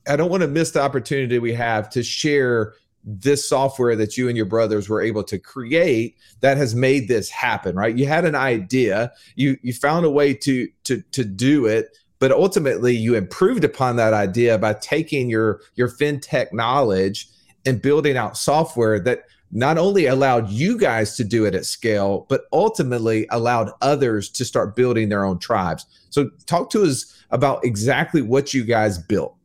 I, 0.07 0.11
I 0.11 0.15
don't 0.15 0.31
want 0.31 0.41
to 0.41 0.47
miss 0.47 0.71
the 0.71 0.81
opportunity 0.81 1.37
we 1.37 1.53
have 1.53 1.89
to 1.91 2.01
share 2.01 2.73
this 3.05 3.47
software 3.47 3.95
that 3.97 4.17
you 4.17 4.29
and 4.29 4.37
your 4.37 4.45
brothers 4.45 4.89
were 4.89 5.01
able 5.01 5.23
to 5.25 5.37
create 5.37 6.17
that 6.39 6.57
has 6.57 6.73
made 6.73 7.07
this 7.07 7.29
happen. 7.29 7.75
Right? 7.75 7.95
You 7.95 8.07
had 8.07 8.25
an 8.25 8.35
idea, 8.35 9.11
you 9.35 9.57
you 9.61 9.73
found 9.73 10.05
a 10.05 10.09
way 10.09 10.33
to 10.33 10.67
to 10.85 11.01
to 11.11 11.23
do 11.23 11.67
it, 11.67 11.95
but 12.23 12.31
ultimately 12.31 12.95
you 12.95 13.15
improved 13.15 13.65
upon 13.65 13.97
that 13.97 14.13
idea 14.13 14.57
by 14.57 14.73
taking 14.75 15.29
your 15.29 15.59
your 15.75 15.89
fintech 15.89 16.53
knowledge 16.53 17.27
and 17.65 17.81
building 17.81 18.15
out 18.15 18.38
software 18.38 18.97
that 18.97 19.23
not 19.51 19.77
only 19.77 20.05
allowed 20.05 20.49
you 20.49 20.77
guys 20.77 21.17
to 21.17 21.25
do 21.25 21.43
it 21.43 21.53
at 21.53 21.65
scale, 21.65 22.25
but 22.29 22.45
ultimately 22.53 23.27
allowed 23.29 23.71
others 23.81 24.29
to 24.29 24.45
start 24.45 24.73
building 24.73 25.09
their 25.09 25.25
own 25.25 25.38
tribes. 25.38 25.86
So, 26.12 26.29
talk 26.45 26.69
to 26.69 26.83
us 26.83 27.25
about 27.31 27.65
exactly 27.65 28.21
what 28.21 28.53
you 28.53 28.63
guys 28.63 28.97
built. 28.97 29.36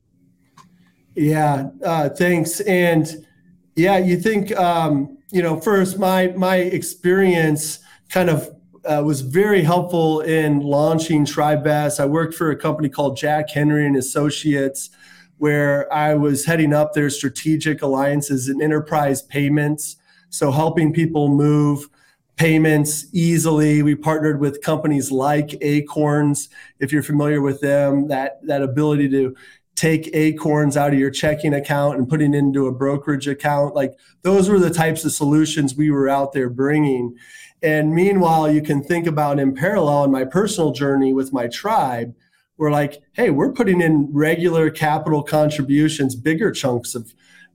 Yeah, 1.17 1.71
uh, 1.85 2.11
thanks. 2.11 2.61
And 2.61 3.27
yeah, 3.75 3.99
you 3.99 4.17
think 4.21 4.57
um, 4.57 5.19
you 5.33 5.43
know 5.43 5.61
first 5.61 5.99
my 5.99 6.29
my 6.37 6.59
experience 6.59 7.81
kind 8.09 8.31
of 8.31 8.49
uh, 8.89 9.03
was 9.03 9.21
very 9.21 9.63
helpful 9.63 10.21
in 10.23 10.61
launching 10.61 11.25
TribeVest. 11.25 12.01
I 12.01 12.07
worked 12.07 12.35
for 12.35 12.51
a 12.51 12.57
company 12.57 12.89
called 12.89 13.17
Jack 13.17 13.51
Henry 13.51 13.87
and 13.87 13.97
Associates, 13.97 14.91
where 15.37 15.93
I 15.93 16.15
was 16.15 16.47
heading 16.47 16.73
up 16.73 16.95
their 16.95 17.11
strategic 17.11 17.83
alliances 17.83 18.49
and 18.49 18.63
enterprise 18.63 19.21
payments. 19.23 19.97
So 20.31 20.51
helping 20.51 20.93
people 20.93 21.29
move 21.29 21.89
payments 22.37 23.07
easily. 23.13 23.83
We 23.83 23.95
partnered 23.95 24.41
with 24.41 24.63
companies 24.63 25.11
like 25.11 25.59
Acorns, 25.61 26.49
if 26.79 26.93
you're 26.93 27.03
familiar 27.03 27.43
with 27.43 27.61
them, 27.61 28.09
that 28.09 28.39
that 28.47 28.63
ability 28.63 29.11
to 29.11 29.37
take 29.79 30.11
acorns 30.13 30.77
out 30.77 30.93
of 30.93 30.99
your 30.99 31.11
checking 31.11 31.55
account 31.55 31.99
and 31.99 32.09
putting 32.09 32.35
into 32.35 32.67
a 32.67 32.73
brokerage 32.73 33.29
account 33.29 33.77
like 33.77 33.97
those 34.23 34.49
were 34.49 34.59
the 34.59 34.71
types 34.71 35.05
of 35.05 35.13
solutions 35.13 35.77
we 35.77 35.89
were 35.89 36.09
out 36.09 36.33
there 36.33 36.51
bringing 36.51 37.15
and 37.63 37.95
meanwhile 37.95 38.51
you 38.51 38.63
can 38.63 38.83
think 38.83 39.07
about 39.07 39.39
in 39.39 39.55
parallel 39.55 40.05
in 40.05 40.11
my 40.11 40.25
personal 40.25 40.73
journey 40.73 41.13
with 41.13 41.33
my 41.33 41.47
tribe 41.49 42.15
we're 42.57 42.71
like 42.71 43.03
hey 43.15 43.31
we're 43.31 43.53
putting 43.53 43.81
in 43.81 44.09
regular 44.13 44.71
capital 44.71 45.23
contributions 45.23 46.15
bigger 46.15 46.51
chunks 46.51 46.95
of 46.95 47.13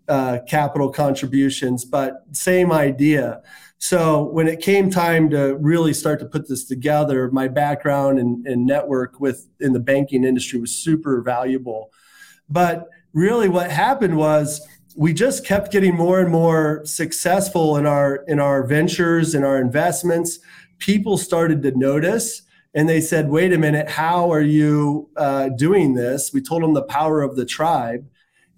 uh, 0.08 0.40
capital 0.48 0.90
contributions 0.90 1.86
but 1.86 2.24
same 2.32 2.72
idea. 2.72 3.42
So 3.78 4.24
when 4.24 4.48
it 4.48 4.62
came 4.62 4.90
time 4.90 5.30
to 5.32 5.56
really 5.58 5.94
start 5.94 6.20
to 6.20 6.26
put 6.26 6.48
this 6.48 6.66
together 6.66 7.30
my 7.32 7.48
background 7.48 8.20
and, 8.20 8.46
and 8.48 8.66
network 8.66 9.20
with 9.20 9.48
in 9.60 9.74
the 9.74 9.80
banking 9.80 10.24
industry 10.24 10.60
was 10.60 10.76
super 10.76 11.22
valuable. 11.22 11.92
But 12.50 12.88
really 13.14 13.50
what 13.50 13.72
happened 13.72 14.18
was 14.18 14.66
we 14.96 15.14
just 15.14 15.46
kept 15.46 15.72
getting 15.72 15.96
more 15.96 16.20
and 16.20 16.32
more 16.32 16.86
successful 16.86 17.78
in 17.78 17.86
our 17.86 18.24
in 18.28 18.40
our 18.40 18.64
ventures 18.66 19.34
and 19.34 19.44
our 19.44 19.60
investments. 19.60 20.40
People 20.80 21.18
started 21.18 21.64
to 21.64 21.72
notice 21.72 22.44
and 22.74 22.90
they 22.90 23.02
said, 23.02 23.30
wait 23.30 23.54
a 23.54 23.58
minute, 23.58 23.90
how 23.90 24.32
are 24.32 24.42
you 24.42 25.10
uh, 25.16 25.50
doing 25.50 25.94
this? 25.94 26.32
We 26.34 26.42
told 26.42 26.64
them 26.64 26.74
the 26.74 26.84
power 26.84 27.22
of 27.22 27.36
the 27.36 27.46
tribe. 27.46 28.08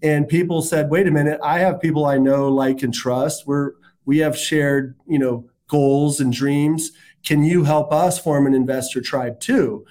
And 0.01 0.27
people 0.27 0.61
said, 0.61 0.89
wait 0.89 1.07
a 1.07 1.11
minute, 1.11 1.39
I 1.43 1.59
have 1.59 1.81
people 1.81 2.05
I 2.05 2.17
know, 2.17 2.47
like, 2.47 2.83
and 2.83 2.93
trust. 2.93 3.47
We're 3.47 3.73
we 4.05 4.19
have 4.19 4.37
shared, 4.37 4.95
you 5.07 5.19
know, 5.19 5.49
goals 5.67 6.19
and 6.19 6.31
dreams. 6.31 6.91
Can 7.23 7.43
you 7.43 7.63
help 7.63 7.91
us 7.91 8.19
form 8.19 8.45
an 8.45 8.53
investor 8.53 9.01
tribe 9.01 9.39
too? 9.39 9.85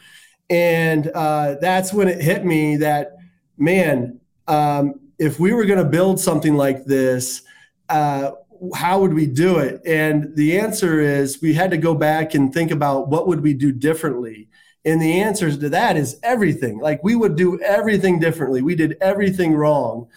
And 0.49 1.11
uh, 1.15 1.57
that's 1.61 1.93
when 1.93 2.07
it 2.07 2.23
hit 2.23 2.45
me 2.45 2.77
that 2.77 3.17
man, 3.57 4.21
um, 4.47 5.01
if 5.19 5.39
we 5.39 5.53
were 5.53 5.65
going 5.65 5.79
to 5.79 5.85
build 5.85 6.21
something 6.21 6.55
like 6.55 6.85
this, 6.85 7.43
uh, 7.89 8.33
how 8.75 9.01
would 9.01 9.15
we 9.15 9.27
do 9.27 9.59
it? 9.59 9.81
And 9.85 10.35
the 10.37 10.59
answer 10.59 11.01
is 11.01 11.43
we 11.43 11.55
had 11.55 11.71
to 11.71 11.77
go 11.77 11.95
back 11.95 12.35
and 12.35 12.53
think 12.53 12.71
about 12.71 13.09
what 13.09 13.27
would 13.27 13.43
we 13.43 13.55
do 13.55 13.73
differently. 13.73 14.49
And 14.85 15.01
the 15.01 15.21
answer 15.21 15.51
to 15.51 15.69
that 15.71 15.97
is 15.97 16.19
everything. 16.23 16.79
Like 16.79 17.03
we 17.03 17.17
would 17.17 17.37
do 17.37 17.61
everything 17.61 18.19
differently. 18.19 18.63
We 18.63 18.75
did 18.75 18.97
everything 19.01 19.55
wrong. 19.55 20.09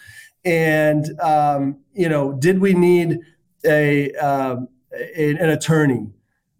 And 0.44 1.18
um, 1.20 1.78
you 1.94 2.08
know, 2.08 2.32
did 2.32 2.60
we 2.60 2.74
need 2.74 3.20
a, 3.64 4.12
um, 4.14 4.68
a 4.94 5.30
an 5.30 5.50
attorney? 5.50 6.06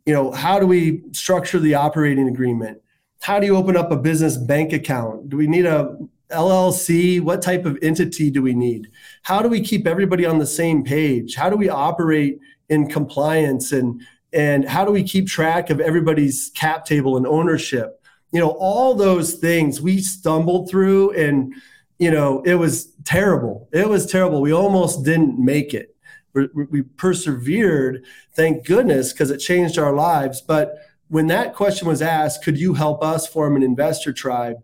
You 0.07 0.14
know, 0.14 0.33
how 0.33 0.59
do 0.59 0.66
we 0.66 1.03
structure 1.12 1.59
the 1.59 1.74
operating 1.74 2.29
agreement? 2.29 2.81
How 3.20 3.38
do 3.40 3.46
you 3.46 3.57
open 3.57 3.77
up 3.77 3.90
a 3.90 3.96
business 3.96 4.37
bank 4.37 4.72
account? 4.72 5.29
Do 5.29 5.37
we 5.37 5.46
need 5.46 5.66
a 5.66 5.96
LLC? 6.30 7.20
What 7.20 7.42
type 7.42 7.64
of 7.64 7.78
entity 7.82 8.30
do 8.30 8.42
we 8.42 8.54
need? 8.54 8.88
How 9.22 9.42
do 9.42 9.48
we 9.48 9.60
keep 9.60 9.86
everybody 9.86 10.26
on 10.26 10.38
the 10.38 10.46
same 10.46 10.84
page? 10.84 11.34
How 11.34 11.50
do 11.50 11.56
we 11.56 11.68
operate 11.68 12.38
in 12.68 12.88
compliance 12.88 13.72
and 13.72 14.02
and 14.32 14.68
how 14.68 14.84
do 14.84 14.92
we 14.92 15.02
keep 15.02 15.26
track 15.26 15.70
of 15.70 15.80
everybody's 15.80 16.50
cap 16.54 16.84
table 16.84 17.16
and 17.16 17.26
ownership? 17.26 18.02
You 18.30 18.40
know, 18.40 18.50
all 18.50 18.94
those 18.94 19.34
things 19.34 19.80
we 19.80 20.00
stumbled 20.00 20.68
through 20.68 21.12
and 21.12 21.54
you 21.98 22.10
know, 22.10 22.42
it 22.42 22.54
was 22.54 22.92
terrible. 23.04 23.68
It 23.72 23.88
was 23.88 24.06
terrible. 24.06 24.40
We 24.40 24.52
almost 24.52 25.04
didn't 25.04 25.38
make 25.38 25.74
it. 25.74 25.96
We, 26.32 26.46
we 26.70 26.82
persevered, 26.82 28.04
thank 28.34 28.66
goodness, 28.66 29.12
because 29.12 29.30
it 29.30 29.38
changed 29.38 29.78
our 29.78 29.92
lives. 29.92 30.40
But 30.40 30.76
when 31.08 31.26
that 31.28 31.54
question 31.54 31.88
was 31.88 32.02
asked, 32.02 32.44
could 32.44 32.58
you 32.58 32.74
help 32.74 33.02
us 33.02 33.26
form 33.26 33.56
an 33.56 33.62
investor 33.62 34.12
tribe? 34.12 34.58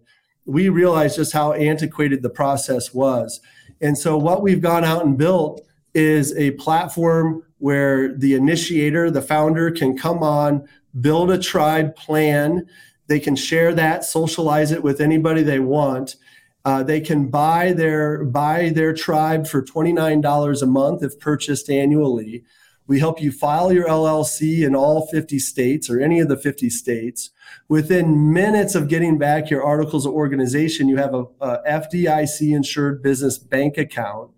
We 0.46 0.68
realized 0.68 1.16
just 1.16 1.32
how 1.32 1.52
antiquated 1.52 2.22
the 2.22 2.30
process 2.30 2.92
was. 2.92 3.40
And 3.80 3.96
so, 3.96 4.16
what 4.16 4.42
we've 4.42 4.60
gone 4.60 4.84
out 4.84 5.04
and 5.04 5.16
built 5.16 5.60
is 5.94 6.36
a 6.36 6.52
platform 6.52 7.42
where 7.58 8.14
the 8.16 8.34
initiator, 8.34 9.10
the 9.10 9.22
founder, 9.22 9.70
can 9.70 9.96
come 9.96 10.22
on, 10.22 10.68
build 11.00 11.30
a 11.30 11.38
tribe 11.38 11.96
plan. 11.96 12.66
They 13.06 13.20
can 13.20 13.36
share 13.36 13.74
that, 13.74 14.04
socialize 14.04 14.72
it 14.72 14.82
with 14.82 15.00
anybody 15.00 15.42
they 15.42 15.60
want. 15.60 16.16
Uh, 16.64 16.82
they 16.82 17.00
can 17.00 17.28
buy 17.28 17.72
their 17.72 18.24
buy 18.24 18.70
their 18.70 18.94
tribe 18.94 19.46
for 19.46 19.62
twenty 19.62 19.92
nine 19.92 20.20
dollars 20.20 20.62
a 20.62 20.66
month 20.66 21.02
if 21.02 21.18
purchased 21.20 21.68
annually. 21.68 22.44
We 22.86 22.98
help 22.98 23.20
you 23.20 23.32
file 23.32 23.72
your 23.72 23.86
LLC 23.86 24.66
in 24.66 24.74
all 24.74 25.06
50 25.06 25.38
states 25.38 25.88
or 25.88 26.00
any 26.00 26.20
of 26.20 26.28
the 26.28 26.36
50 26.36 26.68
states. 26.70 27.30
Within 27.68 28.32
minutes 28.32 28.74
of 28.74 28.88
getting 28.88 29.16
back 29.18 29.48
your 29.48 29.64
articles 29.64 30.04
of 30.04 30.12
organization, 30.12 30.88
you 30.88 30.96
have 30.98 31.14
a, 31.14 31.24
a 31.40 31.62
FDIC 31.66 32.54
insured 32.54 33.02
business 33.02 33.38
bank 33.38 33.78
account. 33.78 34.30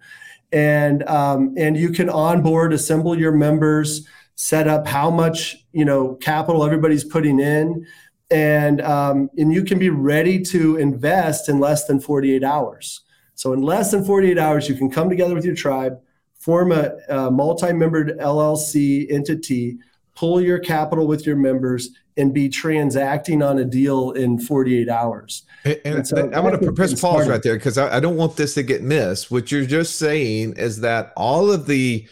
And, 0.52 1.02
um, 1.09 1.54
and 1.56 1.76
you 1.76 1.90
can 1.90 2.09
onboard, 2.09 2.72
assemble 2.72 3.18
your 3.18 3.32
members, 3.32 4.06
set 4.37 4.68
up 4.68 4.87
how 4.87 5.11
much 5.11 5.56
you 5.72 5.85
know 5.85 6.14
capital 6.16 6.64
everybody's 6.64 7.04
putting 7.04 7.40
in, 7.40 7.87
and 8.30 8.80
um, 8.82 9.28
and 9.37 9.52
you 9.52 9.64
can 9.64 9.78
be 9.78 9.90
ready 9.90 10.40
to 10.42 10.76
invest 10.76 11.48
in 11.48 11.59
less 11.59 11.87
than 11.87 11.98
48 11.98 12.44
hours. 12.44 13.00
So 13.35 13.52
in 13.52 13.61
less 13.61 13.90
than 13.90 14.04
48 14.04 14.38
hours, 14.38 14.68
you 14.68 14.76
can 14.76 14.90
come 14.90 15.11
together 15.11 15.35
with 15.35 15.44
your 15.44 15.54
tribe, 15.54 16.00
form 16.46 16.70
a, 16.70 16.92
a 17.09 17.28
multi-membered 17.28 18.16
LLC 18.20 19.11
entity, 19.11 19.76
pull 20.14 20.40
your 20.40 20.61
capital 20.61 21.04
with 21.04 21.26
your 21.26 21.35
members, 21.35 21.90
and 22.16 22.32
be 22.32 22.48
transacting 22.48 23.42
on 23.42 23.59
a 23.59 23.64
deal 23.64 24.12
in 24.12 24.38
48 24.38 24.88
hours. 24.88 25.42
And, 25.64 25.80
and 25.85 26.06
so 26.06 26.30
I 26.32 26.38
want 26.38 26.62
to 26.62 26.72
press 26.72 26.98
pause 27.00 27.28
right 27.28 27.42
there 27.42 27.56
because 27.56 27.76
I, 27.76 27.96
I, 27.96 28.00
don't 28.00 28.16
want 28.16 28.37
this 28.37 28.54
to 28.54 28.62
get 28.62 28.80
missed. 28.80 29.28
What 29.28 29.50
you're 29.50 29.66
just 29.66 29.98
saying 29.98 30.54
is 30.56 30.80
that 30.82 31.12
all 31.16 31.50
of 31.50 31.66
the 31.66 32.06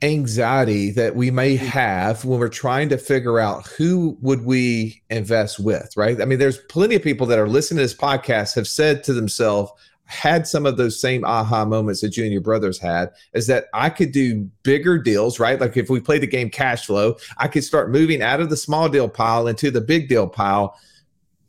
anxiety 0.00 0.90
that 0.92 1.14
we 1.14 1.30
may 1.30 1.54
have 1.56 2.24
when 2.24 2.40
we're 2.40 2.48
trying 2.48 2.88
to 2.88 2.96
figure 2.96 3.38
out 3.38 3.66
who 3.66 4.16
would 4.22 4.46
we 4.46 5.02
invest 5.10 5.60
with, 5.60 5.94
right? 5.98 6.18
I 6.22 6.24
mean, 6.24 6.38
there's 6.38 6.58
plenty 6.70 6.94
of 6.94 7.02
people 7.02 7.26
that 7.26 7.38
are 7.38 7.46
listening 7.46 7.76
to 7.76 7.82
this 7.82 7.94
podcast 7.94 8.54
have 8.54 8.66
said 8.66 9.04
to 9.04 9.12
themselves, 9.12 9.70
had 10.04 10.46
some 10.46 10.66
of 10.66 10.76
those 10.76 11.00
same 11.00 11.24
aha 11.24 11.64
moments 11.64 12.00
that 12.00 12.16
you 12.16 12.24
and 12.24 12.32
your 12.32 12.42
brothers 12.42 12.78
had 12.78 13.10
is 13.32 13.46
that 13.46 13.66
I 13.72 13.88
could 13.88 14.12
do 14.12 14.50
bigger 14.62 14.98
deals, 14.98 15.40
right? 15.40 15.60
Like 15.60 15.76
if 15.76 15.88
we 15.88 16.00
play 16.00 16.18
the 16.18 16.26
game 16.26 16.50
cash 16.50 16.86
flow, 16.86 17.16
I 17.38 17.48
could 17.48 17.64
start 17.64 17.90
moving 17.90 18.22
out 18.22 18.40
of 18.40 18.50
the 18.50 18.56
small 18.56 18.88
deal 18.88 19.08
pile 19.08 19.46
into 19.46 19.70
the 19.70 19.80
big 19.80 20.08
deal 20.08 20.28
pile 20.28 20.78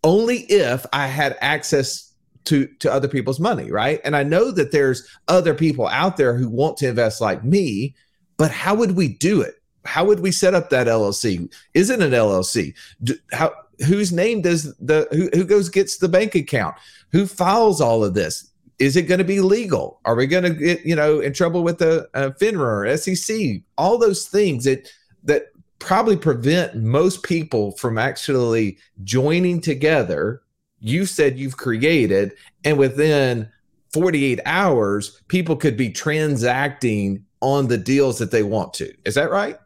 only 0.03 0.39
if 0.49 0.85
I 0.93 1.07
had 1.07 1.37
access 1.41 2.13
to 2.45 2.67
to 2.79 2.91
other 2.91 3.07
people's 3.07 3.39
money, 3.39 3.71
right? 3.71 4.01
And 4.03 4.15
I 4.15 4.23
know 4.23 4.51
that 4.51 4.71
there's 4.71 5.07
other 5.27 5.53
people 5.53 5.87
out 5.87 6.17
there 6.17 6.35
who 6.35 6.49
want 6.49 6.77
to 6.77 6.87
invest 6.87 7.21
like 7.21 7.43
me, 7.43 7.95
but 8.37 8.51
how 8.51 8.75
would 8.75 8.91
we 8.91 9.09
do 9.09 9.41
it? 9.41 9.55
How 9.85 10.05
would 10.05 10.19
we 10.19 10.31
set 10.31 10.53
up 10.53 10.69
that 10.69 10.87
LLC? 10.87 11.53
Is 11.73 11.89
it 11.89 12.01
an 12.01 12.11
LLC? 12.11 12.73
Do, 13.03 13.15
how 13.31 13.53
whose 13.85 14.11
name 14.11 14.41
does 14.41 14.75
the 14.77 15.07
who, 15.11 15.29
who 15.37 15.45
goes 15.45 15.69
gets 15.69 15.97
the 15.97 16.09
bank 16.09 16.35
account? 16.35 16.75
Who 17.11 17.27
files 17.27 17.81
all 17.81 18.03
of 18.03 18.13
this? 18.13 18.49
Is 18.79 18.95
it 18.95 19.03
going 19.03 19.19
to 19.19 19.23
be 19.23 19.39
legal? 19.39 19.99
Are 20.05 20.15
we 20.15 20.27
going 20.27 20.43
to 20.43 20.49
get 20.51 20.85
you 20.85 20.95
know 20.95 21.19
in 21.19 21.33
trouble 21.33 21.63
with 21.63 21.79
the 21.79 22.09
uh, 22.13 22.31
FINRA 22.39 22.93
or 22.93 22.97
SEC? 22.97 23.61
All 23.77 23.97
those 23.97 24.27
things 24.27 24.65
that 24.65 24.89
that 25.23 25.47
probably 25.79 26.15
prevent 26.15 26.75
most 26.75 27.23
people 27.23 27.71
from 27.73 27.97
actually 27.97 28.77
joining 29.03 29.59
together. 29.61 30.41
You 30.79 31.05
said 31.05 31.39
you've 31.39 31.57
created, 31.57 32.33
and 32.65 32.77
within 32.77 33.49
48 33.93 34.39
hours, 34.45 35.21
people 35.27 35.55
could 35.55 35.77
be 35.77 35.89
transacting 35.89 37.25
on 37.41 37.67
the 37.67 37.77
deals 37.77 38.17
that 38.19 38.31
they 38.31 38.43
want 38.43 38.73
to. 38.75 38.93
Is 39.05 39.15
that 39.15 39.29
right? 39.29 39.57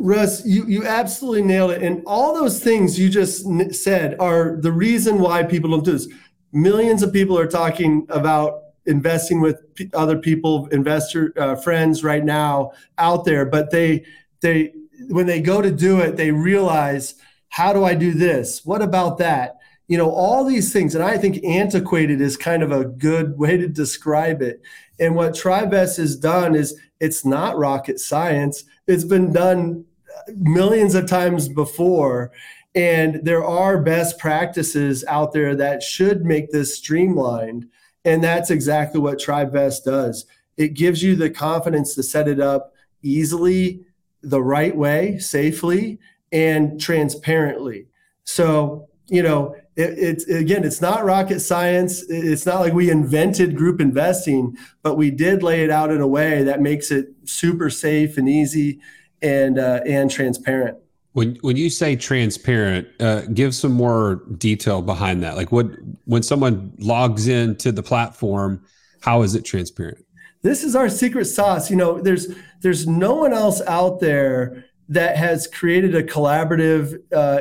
Russ, 0.00 0.46
you, 0.46 0.66
you 0.66 0.86
absolutely 0.86 1.42
nailed 1.42 1.72
it. 1.72 1.82
And 1.82 2.02
all 2.06 2.34
those 2.34 2.64
things 2.64 2.98
you 2.98 3.10
just 3.10 3.44
said 3.74 4.16
are 4.18 4.56
the 4.56 4.72
reason 4.72 5.18
why 5.18 5.42
people 5.42 5.70
don't 5.70 5.84
do 5.84 5.92
this. 5.92 6.08
Millions 6.52 7.02
of 7.02 7.12
people 7.12 7.38
are 7.38 7.46
talking 7.46 8.06
about 8.08 8.62
investing 8.86 9.42
with 9.42 9.62
other 9.92 10.18
people, 10.18 10.66
investor 10.68 11.34
uh, 11.36 11.54
friends 11.54 12.02
right 12.02 12.24
now 12.24 12.72
out 12.96 13.26
there, 13.26 13.44
but 13.44 13.70
they 13.70 14.04
they 14.40 14.72
when 15.08 15.26
they 15.26 15.40
go 15.40 15.60
to 15.60 15.70
do 15.70 16.00
it, 16.00 16.16
they 16.16 16.30
realize 16.30 17.14
how 17.50 17.72
do 17.72 17.84
I 17.84 17.94
do 17.94 18.12
this? 18.12 18.64
What 18.64 18.80
about 18.80 19.18
that? 19.18 19.58
You 19.86 19.98
know, 19.98 20.10
all 20.10 20.44
these 20.44 20.72
things, 20.72 20.94
and 20.94 21.04
I 21.04 21.18
think 21.18 21.44
antiquated 21.44 22.20
is 22.20 22.36
kind 22.36 22.62
of 22.62 22.72
a 22.72 22.84
good 22.84 23.38
way 23.38 23.58
to 23.58 23.68
describe 23.68 24.40
it. 24.40 24.62
And 24.98 25.14
what 25.14 25.32
TribeVest 25.32 25.98
has 25.98 26.16
done 26.16 26.54
is 26.54 26.78
it's 27.00 27.24
not 27.24 27.58
rocket 27.58 28.00
science. 28.00 28.64
It's 28.86 29.04
been 29.04 29.32
done 29.32 29.84
millions 30.28 30.94
of 30.94 31.06
times 31.06 31.48
before. 31.48 32.32
And 32.74 33.20
there 33.24 33.44
are 33.44 33.82
best 33.82 34.18
practices 34.18 35.04
out 35.08 35.32
there 35.32 35.54
that 35.56 35.82
should 35.82 36.24
make 36.24 36.50
this 36.50 36.76
streamlined. 36.76 37.66
And 38.04 38.22
that's 38.22 38.50
exactly 38.50 39.00
what 39.00 39.18
TribeVest 39.18 39.84
does. 39.84 40.24
It 40.56 40.74
gives 40.74 41.02
you 41.02 41.16
the 41.16 41.30
confidence 41.30 41.94
to 41.94 42.02
set 42.02 42.28
it 42.28 42.40
up 42.40 42.72
easily, 43.02 43.84
the 44.22 44.42
right 44.42 44.76
way, 44.76 45.18
safely, 45.18 45.98
and 46.32 46.80
transparently. 46.80 47.86
So, 48.24 48.88
you 49.08 49.22
know, 49.22 49.56
it, 49.76 49.98
it's 49.98 50.28
again, 50.28 50.64
it's 50.64 50.80
not 50.80 51.04
rocket 51.04 51.40
science. 51.40 52.04
It's 52.08 52.46
not 52.46 52.60
like 52.60 52.72
we 52.72 52.90
invented 52.90 53.56
group 53.56 53.80
investing, 53.80 54.56
but 54.82 54.96
we 54.96 55.10
did 55.10 55.42
lay 55.42 55.64
it 55.64 55.70
out 55.70 55.90
in 55.90 56.00
a 56.00 56.06
way 56.06 56.44
that 56.44 56.60
makes 56.60 56.90
it 56.90 57.08
super 57.24 57.70
safe 57.70 58.16
and 58.16 58.28
easy 58.28 58.80
and 59.22 59.58
uh, 59.58 59.80
and 59.86 60.10
transparent. 60.10 60.78
When 61.12 61.36
when 61.42 61.56
you 61.56 61.70
say 61.70 61.96
transparent, 61.96 62.88
uh, 63.00 63.22
give 63.32 63.54
some 63.54 63.72
more 63.72 64.22
detail 64.38 64.82
behind 64.82 65.22
that. 65.22 65.36
Like 65.36 65.52
what 65.52 65.66
when 66.04 66.22
someone 66.22 66.72
logs 66.78 67.28
into 67.28 67.72
the 67.72 67.82
platform, 67.82 68.64
how 69.00 69.22
is 69.22 69.34
it 69.34 69.44
transparent? 69.44 70.04
This 70.42 70.64
is 70.64 70.74
our 70.74 70.88
secret 70.88 71.26
sauce. 71.26 71.70
You 71.70 71.76
know, 71.76 72.00
there's 72.00 72.28
there's 72.60 72.86
no 72.86 73.14
one 73.14 73.32
else 73.32 73.60
out 73.66 74.00
there 74.00 74.64
that 74.88 75.16
has 75.16 75.46
created 75.46 75.94
a 75.94 76.02
collaborative 76.02 76.98
uh, 77.12 77.40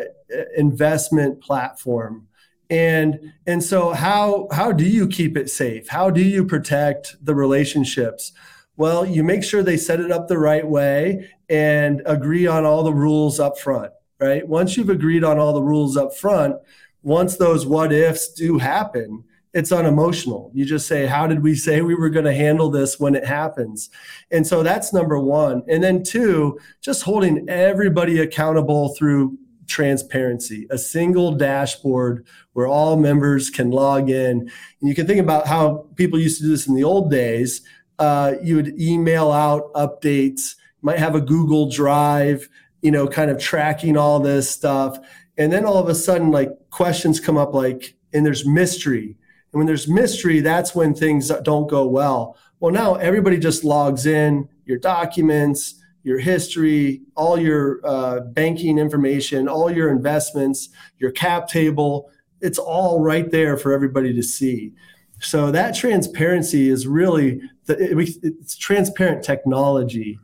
investment 0.56 1.42
platform 1.42 2.28
and 2.70 3.34
and 3.48 3.64
so 3.64 3.92
how 3.92 4.48
how 4.52 4.72
do 4.72 4.84
you 4.84 5.08
keep 5.08 5.36
it 5.36 5.50
safe 5.50 5.88
how 5.88 6.10
do 6.10 6.22
you 6.22 6.46
protect 6.46 7.16
the 7.24 7.34
relationships 7.34 8.32
well 8.80 9.06
you 9.06 9.24
make 9.24 9.44
sure 9.44 9.62
they 9.62 9.78
set 9.78 10.00
it 10.00 10.10
up 10.10 10.28
the 10.28 10.38
right 10.40 10.68
way 10.68 11.30
and 11.50 12.02
agree 12.06 12.48
on 12.48 12.66
all 12.66 12.82
the 12.82 12.94
rules 12.94 13.40
up 13.40 13.60
front 13.60 13.92
right 14.20 14.48
once 14.48 14.76
you've 14.76 14.90
agreed 14.90 15.24
on 15.24 15.38
all 15.38 15.54
the 15.54 15.62
rules 15.62 15.96
up 15.96 16.16
front 16.16 16.56
once 17.04 17.36
those 17.38 17.68
what 17.68 17.92
ifs 17.92 18.34
do 18.34 18.58
happen 18.58 19.24
it's 19.54 19.72
unemotional 19.72 20.50
you 20.54 20.66
just 20.66 20.88
say 20.88 21.06
how 21.06 21.28
did 21.28 21.44
we 21.44 21.54
say 21.54 21.82
we 21.82 21.94
were 21.94 22.10
going 22.10 22.26
to 22.26 22.34
handle 22.34 22.70
this 22.72 23.00
when 23.00 23.16
it 23.16 23.26
happens 23.26 23.90
and 24.32 24.48
so 24.48 24.64
that's 24.64 24.94
number 24.94 25.20
one 25.20 25.62
and 25.68 25.84
then 25.84 26.02
two 26.02 26.58
just 26.82 27.04
holding 27.04 27.48
everybody 27.50 28.20
accountable 28.20 28.96
through 28.96 29.38
transparency, 29.70 30.68
a 30.70 30.78
single 30.78 31.32
dashboard 31.32 32.26
where 32.54 32.68
all 32.68 32.98
members 32.98 33.50
can 33.50 33.70
log 33.70 34.10
in. 34.10 34.40
And 34.42 34.90
you 34.90 34.96
can 34.96 35.08
think 35.08 35.22
about 35.22 35.48
how 35.48 35.86
people 35.96 36.20
used 36.20 36.38
to 36.40 36.44
do 36.44 36.50
this 36.50 36.68
in 36.68 36.76
the 36.76 36.84
old 36.84 37.10
days. 37.10 37.62
Uh, 38.00 38.36
you 38.42 38.56
would 38.56 38.80
email 38.80 39.32
out 39.32 39.72
updates, 39.74 40.56
might 40.82 40.98
have 40.98 41.16
a 41.16 41.22
Google 41.22 41.70
Drive, 41.70 42.48
you 42.82 42.92
know, 42.92 43.08
kind 43.08 43.30
of 43.30 43.38
tracking 43.38 43.98
all 43.98 44.20
this 44.20 44.50
stuff. 44.50 44.98
And 45.38 45.52
then 45.52 45.66
all 45.66 45.78
of 45.78 45.90
a 45.90 45.96
sudden, 45.96 46.32
like 46.32 46.50
questions 46.70 47.20
come 47.20 47.38
up, 47.38 47.54
like, 47.54 47.96
and 48.14 48.26
there's 48.26 48.46
mystery. 48.46 49.18
And 49.52 49.60
when 49.60 49.68
there's 49.68 49.88
mystery, 49.88 50.40
that's 50.40 50.74
when 50.74 50.94
things 50.94 51.30
don't 51.44 51.70
go 51.70 51.88
well. 51.88 52.38
Well, 52.60 52.74
now 52.74 52.96
everybody 52.96 53.38
just 53.38 53.64
logs 53.64 54.06
in, 54.06 54.48
your 54.66 54.78
documents, 54.78 55.76
your 56.04 56.20
history, 56.20 57.02
all 57.16 57.40
your 57.40 57.80
uh, 57.84 58.20
banking 58.22 58.78
information, 58.78 59.48
all 59.48 59.72
your 59.72 59.90
investments, 59.90 60.70
your 60.98 61.12
cap 61.12 61.48
table. 61.48 62.10
It's 62.42 62.60
all 62.60 63.02
right 63.02 63.30
there 63.30 63.58
for 63.58 63.74
everybody 63.74 64.14
to 64.14 64.24
see. 64.24 64.74
So 65.20 65.52
that 65.52 65.76
transparency 65.76 66.70
is 66.70 66.88
really 66.88 67.42
the, 67.66 67.78
it, 67.78 68.18
it's 68.24 68.58
transparent 68.58 69.24
technology 69.24 70.20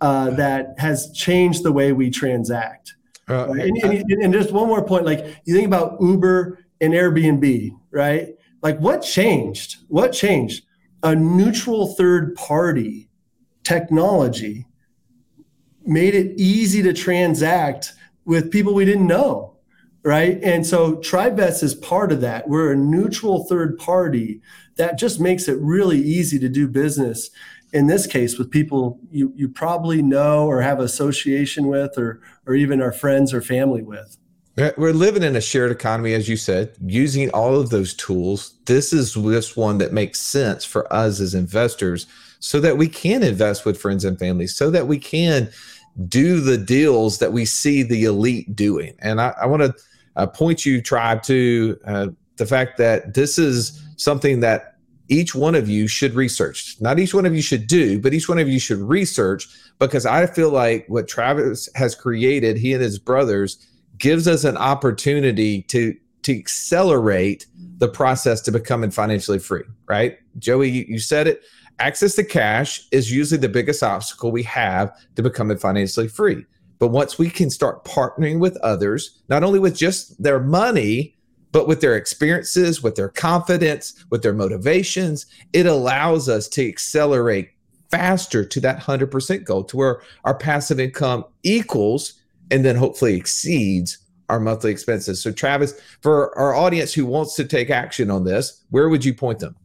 uh, 0.00 0.30
that 0.30 0.74
has 0.78 1.10
changed 1.12 1.62
the 1.62 1.72
way 1.72 1.92
we 1.92 2.10
transact. 2.10 2.94
Uh, 3.28 3.48
right? 3.48 3.60
and, 3.60 3.82
and, 3.84 4.22
and 4.22 4.32
just 4.32 4.50
one 4.52 4.66
more 4.66 4.84
point, 4.84 5.04
like 5.06 5.36
you 5.44 5.54
think 5.54 5.66
about 5.66 6.00
Uber 6.00 6.64
and 6.80 6.92
Airbnb, 6.92 7.70
right? 7.90 8.34
Like 8.62 8.78
what 8.78 9.02
changed? 9.02 9.76
What 9.88 10.12
changed? 10.12 10.64
A 11.02 11.14
neutral 11.14 11.94
third 11.94 12.34
party 12.34 13.08
technology 13.62 14.66
made 15.86 16.14
it 16.14 16.38
easy 16.38 16.82
to 16.82 16.92
transact 16.92 17.92
with 18.24 18.50
people 18.50 18.74
we 18.74 18.84
didn't 18.84 19.06
know 19.06 19.49
right? 20.02 20.38
And 20.42 20.66
so 20.66 20.96
TribeVest 20.96 21.62
is 21.62 21.74
part 21.74 22.12
of 22.12 22.20
that. 22.22 22.48
We're 22.48 22.72
a 22.72 22.76
neutral 22.76 23.44
third 23.44 23.78
party 23.78 24.40
that 24.76 24.98
just 24.98 25.20
makes 25.20 25.48
it 25.48 25.58
really 25.60 25.98
easy 26.00 26.38
to 26.38 26.48
do 26.48 26.66
business. 26.68 27.30
In 27.72 27.86
this 27.86 28.06
case, 28.06 28.36
with 28.38 28.50
people 28.50 28.98
you 29.10 29.32
you 29.36 29.48
probably 29.48 30.02
know 30.02 30.46
or 30.46 30.60
have 30.60 30.80
association 30.80 31.68
with, 31.68 31.96
or 31.96 32.20
or 32.46 32.54
even 32.54 32.82
our 32.82 32.92
friends 32.92 33.32
or 33.32 33.40
family 33.40 33.82
with. 33.82 34.16
We're 34.76 34.92
living 34.92 35.22
in 35.22 35.36
a 35.36 35.40
shared 35.40 35.70
economy, 35.70 36.12
as 36.12 36.28
you 36.28 36.36
said, 36.36 36.74
using 36.84 37.30
all 37.30 37.56
of 37.56 37.70
those 37.70 37.94
tools. 37.94 38.54
This 38.66 38.92
is 38.92 39.14
this 39.14 39.56
one 39.56 39.78
that 39.78 39.92
makes 39.92 40.20
sense 40.20 40.64
for 40.64 40.92
us 40.92 41.20
as 41.20 41.34
investors 41.34 42.06
so 42.40 42.58
that 42.60 42.76
we 42.76 42.88
can 42.88 43.22
invest 43.22 43.64
with 43.64 43.80
friends 43.80 44.04
and 44.04 44.18
family, 44.18 44.46
so 44.46 44.70
that 44.70 44.88
we 44.88 44.98
can 44.98 45.50
do 46.08 46.40
the 46.40 46.58
deals 46.58 47.18
that 47.18 47.32
we 47.32 47.44
see 47.44 47.82
the 47.82 48.04
elite 48.04 48.54
doing. 48.56 48.94
And 48.98 49.20
I, 49.20 49.34
I 49.40 49.46
want 49.46 49.62
to 49.62 49.74
uh, 50.16 50.26
point 50.26 50.66
you, 50.66 50.80
tribe, 50.80 51.22
to 51.24 51.78
uh, 51.86 52.08
the 52.36 52.46
fact 52.46 52.78
that 52.78 53.14
this 53.14 53.38
is 53.38 53.82
something 53.96 54.40
that 54.40 54.76
each 55.08 55.34
one 55.34 55.54
of 55.54 55.68
you 55.68 55.88
should 55.88 56.14
research. 56.14 56.76
Not 56.80 56.98
each 56.98 57.12
one 57.12 57.26
of 57.26 57.34
you 57.34 57.42
should 57.42 57.66
do, 57.66 58.00
but 58.00 58.14
each 58.14 58.28
one 58.28 58.38
of 58.38 58.48
you 58.48 58.60
should 58.60 58.78
research 58.78 59.48
because 59.78 60.06
I 60.06 60.26
feel 60.26 60.50
like 60.50 60.86
what 60.88 61.08
Travis 61.08 61.68
has 61.74 61.94
created, 61.94 62.56
he 62.56 62.72
and 62.72 62.82
his 62.82 62.98
brothers, 62.98 63.66
gives 63.98 64.26
us 64.26 64.44
an 64.44 64.56
opportunity 64.56 65.62
to 65.62 65.94
to 66.22 66.38
accelerate 66.38 67.46
the 67.78 67.88
process 67.88 68.42
to 68.42 68.52
becoming 68.52 68.90
financially 68.90 69.38
free. 69.38 69.64
Right, 69.88 70.18
Joey, 70.38 70.70
you, 70.70 70.84
you 70.88 70.98
said 70.98 71.26
it. 71.26 71.42
Access 71.78 72.14
to 72.16 72.24
cash 72.24 72.86
is 72.92 73.10
usually 73.10 73.40
the 73.40 73.48
biggest 73.48 73.82
obstacle 73.82 74.30
we 74.30 74.42
have 74.42 74.94
to 75.16 75.22
becoming 75.22 75.56
financially 75.56 76.08
free. 76.08 76.44
But 76.80 76.88
once 76.88 77.18
we 77.18 77.30
can 77.30 77.50
start 77.50 77.84
partnering 77.84 78.40
with 78.40 78.56
others, 78.56 79.20
not 79.28 79.44
only 79.44 79.60
with 79.60 79.76
just 79.76 80.20
their 80.20 80.40
money, 80.40 81.14
but 81.52 81.68
with 81.68 81.80
their 81.80 81.94
experiences, 81.94 82.82
with 82.82 82.96
their 82.96 83.10
confidence, 83.10 84.04
with 84.10 84.22
their 84.22 84.32
motivations, 84.32 85.26
it 85.52 85.66
allows 85.66 86.28
us 86.28 86.48
to 86.48 86.66
accelerate 86.66 87.50
faster 87.90 88.44
to 88.44 88.60
that 88.60 88.80
100% 88.80 89.44
goal 89.44 89.64
to 89.64 89.76
where 89.76 90.00
our 90.24 90.34
passive 90.34 90.80
income 90.80 91.24
equals 91.42 92.14
and 92.50 92.64
then 92.64 92.76
hopefully 92.76 93.14
exceeds 93.14 93.98
our 94.30 94.40
monthly 94.40 94.70
expenses. 94.70 95.22
So, 95.22 95.32
Travis, 95.32 95.78
for 96.00 96.36
our 96.38 96.54
audience 96.54 96.94
who 96.94 97.04
wants 97.04 97.34
to 97.34 97.44
take 97.44 97.68
action 97.68 98.10
on 98.10 98.24
this, 98.24 98.64
where 98.70 98.88
would 98.88 99.04
you 99.04 99.12
point 99.12 99.40
them? 99.40 99.56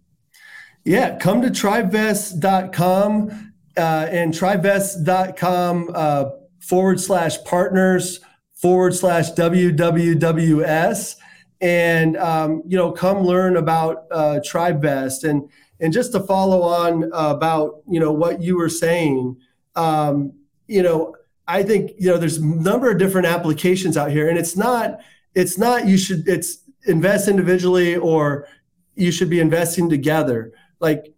Yeah, 0.84 1.18
come 1.18 1.42
to 1.44 1.50
tribevest.com 1.50 3.54
uh, 3.78 4.08
and 4.10 4.34
tribevest.com. 4.34 5.92
Uh, 5.94 6.26
forward 6.68 7.00
slash 7.00 7.44
partners 7.44 8.20
forward 8.54 8.96
slash 8.96 9.32
WWWS. 9.34 11.16
And, 11.62 12.18
um, 12.18 12.64
you 12.66 12.78
know, 12.78 12.92
come 12.92 13.20
learn 13.20 13.58
about 13.58 14.06
uh, 14.12 14.40
TribeVest. 14.44 15.24
And, 15.30 15.50
and 15.80 15.94
just 15.94 16.12
to 16.14 16.20
follow 16.22 16.62
on 16.62 17.10
about, 17.14 17.82
you 17.90 18.00
know, 18.00 18.12
what 18.12 18.42
you 18.42 18.58
were 18.58 18.70
saying, 18.70 19.38
um, 19.76 20.34
you 20.68 20.82
know, 20.82 21.16
I 21.48 21.64
think, 21.64 21.92
you 22.00 22.10
know, 22.10 22.18
there's 22.18 22.38
a 22.38 22.46
number 22.46 22.90
of 22.90 22.98
different 22.98 23.28
applications 23.28 23.98
out 23.98 24.10
here 24.10 24.30
and 24.30 24.38
it's 24.38 24.58
not, 24.58 25.00
it's 25.36 25.58
not, 25.58 25.88
you 25.88 25.98
should, 25.98 26.28
it's 26.28 26.60
invest 26.88 27.28
individually 27.28 27.96
or 27.96 28.48
you 28.96 29.12
should 29.12 29.30
be 29.30 29.40
investing 29.40 29.90
together. 29.90 30.54
Like 30.80 31.14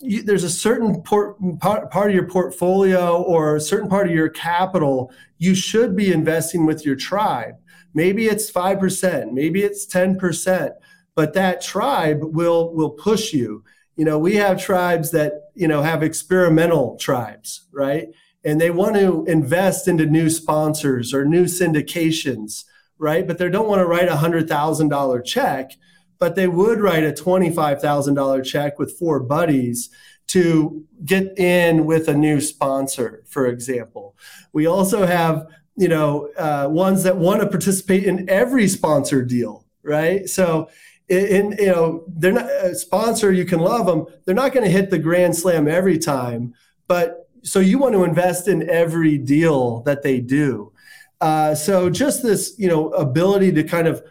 you, 0.00 0.22
there's 0.22 0.44
a 0.44 0.50
certain 0.50 1.02
port, 1.02 1.36
part, 1.60 1.90
part 1.90 2.10
of 2.10 2.14
your 2.14 2.26
portfolio 2.26 3.22
or 3.22 3.56
a 3.56 3.60
certain 3.60 3.88
part 3.88 4.06
of 4.06 4.14
your 4.14 4.28
capital 4.28 5.12
you 5.38 5.54
should 5.54 5.96
be 5.96 6.12
investing 6.12 6.66
with 6.66 6.84
your 6.84 6.96
tribe. 6.96 7.56
Maybe 7.94 8.26
it's 8.26 8.50
5%, 8.50 9.32
maybe 9.32 9.62
it's 9.62 9.86
10%, 9.86 10.72
but 11.14 11.32
that 11.34 11.60
tribe 11.60 12.20
will 12.22 12.72
will 12.74 12.90
push 12.90 13.32
you. 13.32 13.64
You 13.96 14.04
know, 14.04 14.18
we 14.18 14.36
have 14.36 14.62
tribes 14.62 15.10
that, 15.10 15.50
you 15.54 15.66
know, 15.66 15.82
have 15.82 16.02
experimental 16.02 16.96
tribes, 16.98 17.66
right? 17.72 18.08
And 18.44 18.60
they 18.60 18.70
want 18.70 18.96
to 18.96 19.24
invest 19.26 19.88
into 19.88 20.06
new 20.06 20.30
sponsors 20.30 21.12
or 21.12 21.24
new 21.24 21.44
syndications, 21.44 22.64
right? 22.98 23.26
But 23.26 23.38
they 23.38 23.48
don't 23.48 23.68
want 23.68 23.80
to 23.80 23.86
write 23.86 24.08
a 24.08 24.16
$100,000 24.16 25.24
check 25.24 25.72
but 26.20 26.36
they 26.36 26.46
would 26.46 26.80
write 26.80 27.02
a 27.02 27.10
$25,000 27.10 28.44
check 28.44 28.78
with 28.78 28.96
four 28.96 29.18
buddies 29.18 29.88
to 30.28 30.84
get 31.04 31.36
in 31.38 31.86
with 31.86 32.06
a 32.06 32.14
new 32.14 32.40
sponsor, 32.40 33.24
for 33.26 33.48
example. 33.48 34.14
We 34.52 34.66
also 34.66 35.04
have, 35.04 35.48
you 35.76 35.88
know, 35.88 36.28
uh, 36.38 36.68
ones 36.70 37.02
that 37.02 37.16
want 37.16 37.40
to 37.40 37.48
participate 37.48 38.04
in 38.04 38.28
every 38.30 38.68
sponsor 38.68 39.24
deal, 39.24 39.64
right? 39.82 40.28
So, 40.28 40.68
in, 41.08 41.56
you 41.58 41.66
know, 41.66 42.04
they're 42.06 42.32
not 42.32 42.48
a 42.48 42.76
sponsor. 42.76 43.32
You 43.32 43.44
can 43.44 43.58
love 43.58 43.86
them. 43.86 44.06
They're 44.24 44.34
not 44.34 44.52
going 44.52 44.64
to 44.64 44.70
hit 44.70 44.90
the 44.90 44.98
grand 44.98 45.36
slam 45.36 45.66
every 45.66 45.98
time, 45.98 46.54
but 46.86 47.28
so 47.42 47.58
you 47.58 47.78
want 47.78 47.94
to 47.94 48.04
invest 48.04 48.46
in 48.46 48.68
every 48.68 49.18
deal 49.18 49.80
that 49.80 50.02
they 50.02 50.20
do. 50.20 50.72
Uh, 51.20 51.54
so 51.54 51.90
just 51.90 52.22
this, 52.22 52.54
you 52.58 52.68
know, 52.68 52.90
ability 52.90 53.52
to 53.52 53.64
kind 53.64 53.88
of 53.88 54.02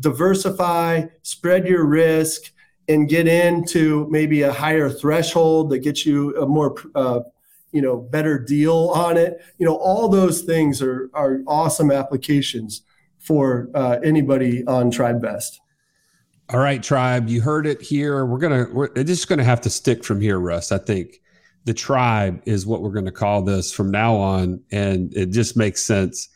diversify, 0.00 1.04
spread 1.22 1.66
your 1.66 1.86
risk, 1.86 2.52
and 2.88 3.08
get 3.08 3.26
into 3.26 4.06
maybe 4.10 4.42
a 4.42 4.52
higher 4.52 4.88
threshold 4.88 5.70
that 5.70 5.78
gets 5.78 6.06
you 6.06 6.36
a 6.40 6.46
more 6.46 6.74
uh, 6.94 7.20
you 7.72 7.82
know 7.82 7.96
better 7.96 8.38
deal 8.38 8.90
on 8.94 9.16
it. 9.16 9.40
You 9.58 9.66
know 9.66 9.76
all 9.76 10.08
those 10.08 10.42
things 10.42 10.80
are 10.82 11.10
are 11.14 11.40
awesome 11.46 11.90
applications 11.90 12.82
for 13.18 13.70
uh, 13.74 13.98
anybody 14.04 14.64
on 14.66 14.90
TribeVest 14.90 15.58
all 16.50 16.60
right 16.60 16.82
tribe 16.82 17.28
you 17.28 17.40
heard 17.40 17.66
it 17.66 17.82
here. 17.82 18.24
We're 18.24 18.38
gonna 18.38 18.66
we're 18.72 18.88
just 19.02 19.28
gonna 19.28 19.44
have 19.44 19.60
to 19.62 19.70
stick 19.70 20.04
from 20.04 20.20
here 20.20 20.38
Russ. 20.38 20.70
I 20.70 20.78
think 20.78 21.20
the 21.64 21.74
tribe 21.74 22.40
is 22.46 22.66
what 22.66 22.82
we're 22.82 22.92
to 23.06 23.10
call 23.10 23.42
this 23.42 23.72
from 23.72 23.90
now 23.90 24.14
on 24.14 24.62
and 24.70 25.12
it 25.14 25.30
just 25.30 25.56
makes 25.56 25.82
sense. 25.82 26.28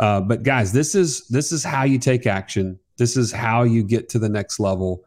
Uh, 0.00 0.20
but 0.20 0.42
guys 0.42 0.72
this 0.72 0.94
is 0.94 1.26
this 1.28 1.52
is 1.52 1.62
how 1.62 1.84
you 1.84 1.98
take 1.98 2.26
action 2.26 2.78
this 2.96 3.16
is 3.16 3.32
how 3.32 3.62
you 3.62 3.82
get 3.82 4.08
to 4.10 4.18
the 4.18 4.28
next 4.28 4.60
level. 4.60 5.04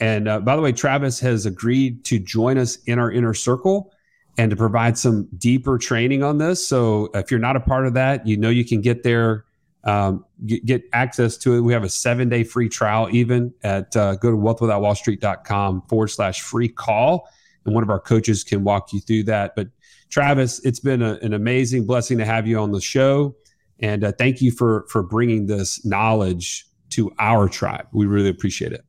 And 0.00 0.28
uh, 0.28 0.40
by 0.40 0.56
the 0.56 0.62
way, 0.62 0.72
Travis 0.72 1.20
has 1.20 1.46
agreed 1.46 2.04
to 2.06 2.18
join 2.18 2.58
us 2.58 2.76
in 2.86 2.98
our 2.98 3.12
inner 3.12 3.34
circle 3.34 3.92
and 4.38 4.50
to 4.50 4.56
provide 4.56 4.96
some 4.96 5.28
deeper 5.36 5.76
training 5.76 6.22
on 6.22 6.38
this. 6.38 6.66
So 6.66 7.10
if 7.14 7.30
you're 7.30 7.40
not 7.40 7.56
a 7.56 7.60
part 7.60 7.86
of 7.86 7.94
that, 7.94 8.26
you 8.26 8.36
know 8.36 8.48
you 8.48 8.64
can 8.64 8.80
get 8.80 9.02
there, 9.02 9.44
um, 9.84 10.24
get, 10.46 10.64
get, 10.64 10.82
access 10.92 11.36
to 11.38 11.54
it. 11.54 11.60
We 11.60 11.74
have 11.74 11.84
a 11.84 11.88
seven 11.88 12.28
day 12.28 12.44
free 12.44 12.68
trial, 12.68 13.08
even 13.12 13.52
at 13.62 13.94
uh, 13.94 14.16
go 14.16 14.30
to 14.30 14.36
wealthwithoutwallstreet.com 14.36 15.82
forward 15.82 16.08
slash 16.08 16.40
free 16.40 16.68
call. 16.68 17.28
And 17.66 17.74
one 17.74 17.82
of 17.82 17.90
our 17.90 18.00
coaches 18.00 18.42
can 18.42 18.64
walk 18.64 18.94
you 18.94 19.00
through 19.00 19.24
that. 19.24 19.54
But 19.54 19.68
Travis, 20.08 20.64
it's 20.64 20.80
been 20.80 21.02
a, 21.02 21.18
an 21.22 21.34
amazing 21.34 21.86
blessing 21.86 22.16
to 22.18 22.24
have 22.24 22.46
you 22.46 22.58
on 22.58 22.72
the 22.72 22.80
show. 22.80 23.36
And 23.80 24.04
uh, 24.04 24.12
thank 24.12 24.40
you 24.40 24.50
for 24.50 24.86
for 24.88 25.02
bringing 25.02 25.46
this 25.46 25.84
knowledge 25.84 26.66
to 26.90 27.12
our 27.18 27.48
tribe. 27.48 27.86
We 27.92 28.06
really 28.06 28.30
appreciate 28.30 28.72
it. 28.72 28.84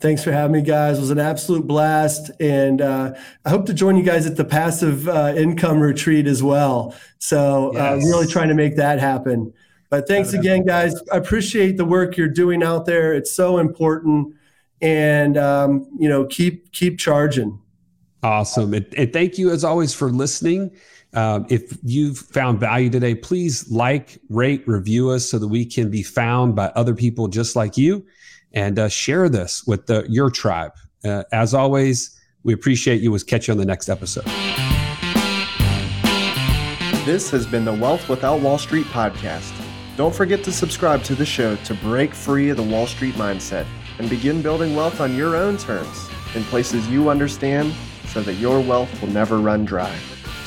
Thanks 0.00 0.24
for 0.24 0.32
having 0.32 0.52
me, 0.52 0.62
guys. 0.62 0.96
It 0.96 1.02
was 1.02 1.10
an 1.10 1.18
absolute 1.18 1.66
blast. 1.66 2.30
And 2.40 2.80
uh, 2.80 3.14
I 3.44 3.50
hope 3.50 3.66
to 3.66 3.74
join 3.74 3.96
you 3.96 4.02
guys 4.02 4.26
at 4.26 4.36
the 4.36 4.46
passive 4.46 5.06
uh, 5.06 5.34
income 5.36 5.78
retreat 5.78 6.26
as 6.26 6.42
well. 6.42 6.94
So, 7.18 7.68
uh, 7.76 7.96
yes. 7.96 8.04
uh, 8.04 8.08
really 8.08 8.26
trying 8.26 8.48
to 8.48 8.54
make 8.54 8.76
that 8.76 8.98
happen. 8.98 9.52
But 9.90 10.08
thanks 10.08 10.32
again, 10.32 10.64
guys. 10.64 10.94
I 11.12 11.16
appreciate 11.16 11.76
the 11.76 11.84
work 11.84 12.16
you're 12.16 12.28
doing 12.28 12.62
out 12.62 12.86
there. 12.86 13.12
It's 13.12 13.32
so 13.32 13.58
important. 13.58 14.34
And, 14.80 15.36
um, 15.36 15.86
you 15.98 16.08
know, 16.08 16.24
keep, 16.24 16.72
keep 16.72 16.98
charging. 16.98 17.60
Awesome. 18.22 18.72
And, 18.72 18.86
and 18.96 19.12
thank 19.12 19.36
you, 19.36 19.50
as 19.50 19.64
always, 19.64 19.92
for 19.92 20.08
listening. 20.10 20.70
Um, 21.12 21.46
if 21.48 21.76
you've 21.82 22.18
found 22.18 22.60
value 22.60 22.88
today, 22.88 23.14
please 23.14 23.68
like, 23.70 24.20
rate, 24.28 24.62
review 24.66 25.10
us 25.10 25.28
so 25.28 25.38
that 25.38 25.48
we 25.48 25.64
can 25.64 25.90
be 25.90 26.02
found 26.02 26.54
by 26.54 26.66
other 26.76 26.94
people 26.94 27.26
just 27.28 27.56
like 27.56 27.76
you 27.76 28.06
and 28.52 28.78
uh, 28.78 28.88
share 28.88 29.28
this 29.28 29.64
with 29.66 29.86
the, 29.86 30.06
your 30.08 30.30
tribe. 30.30 30.72
Uh, 31.04 31.24
as 31.32 31.54
always, 31.54 32.20
we 32.42 32.52
appreciate 32.52 33.00
you. 33.00 33.10
We'll 33.10 33.20
catch 33.20 33.48
you 33.48 33.52
on 33.52 33.58
the 33.58 33.64
next 33.64 33.88
episode. 33.88 34.24
This 37.04 37.30
has 37.30 37.46
been 37.46 37.64
the 37.64 37.72
Wealth 37.72 38.08
Without 38.08 38.40
Wall 38.40 38.58
Street 38.58 38.86
podcast. 38.86 39.52
Don't 39.96 40.14
forget 40.14 40.44
to 40.44 40.52
subscribe 40.52 41.02
to 41.04 41.14
the 41.14 41.26
show 41.26 41.56
to 41.56 41.74
break 41.74 42.14
free 42.14 42.50
of 42.50 42.56
the 42.56 42.62
Wall 42.62 42.86
Street 42.86 43.14
mindset 43.14 43.66
and 43.98 44.08
begin 44.08 44.42
building 44.42 44.76
wealth 44.76 45.00
on 45.00 45.16
your 45.16 45.34
own 45.36 45.56
terms 45.58 46.08
in 46.34 46.44
places 46.44 46.88
you 46.88 47.10
understand 47.10 47.74
so 48.06 48.22
that 48.22 48.34
your 48.34 48.60
wealth 48.60 49.00
will 49.00 49.10
never 49.10 49.38
run 49.38 49.64
dry. 49.64 49.94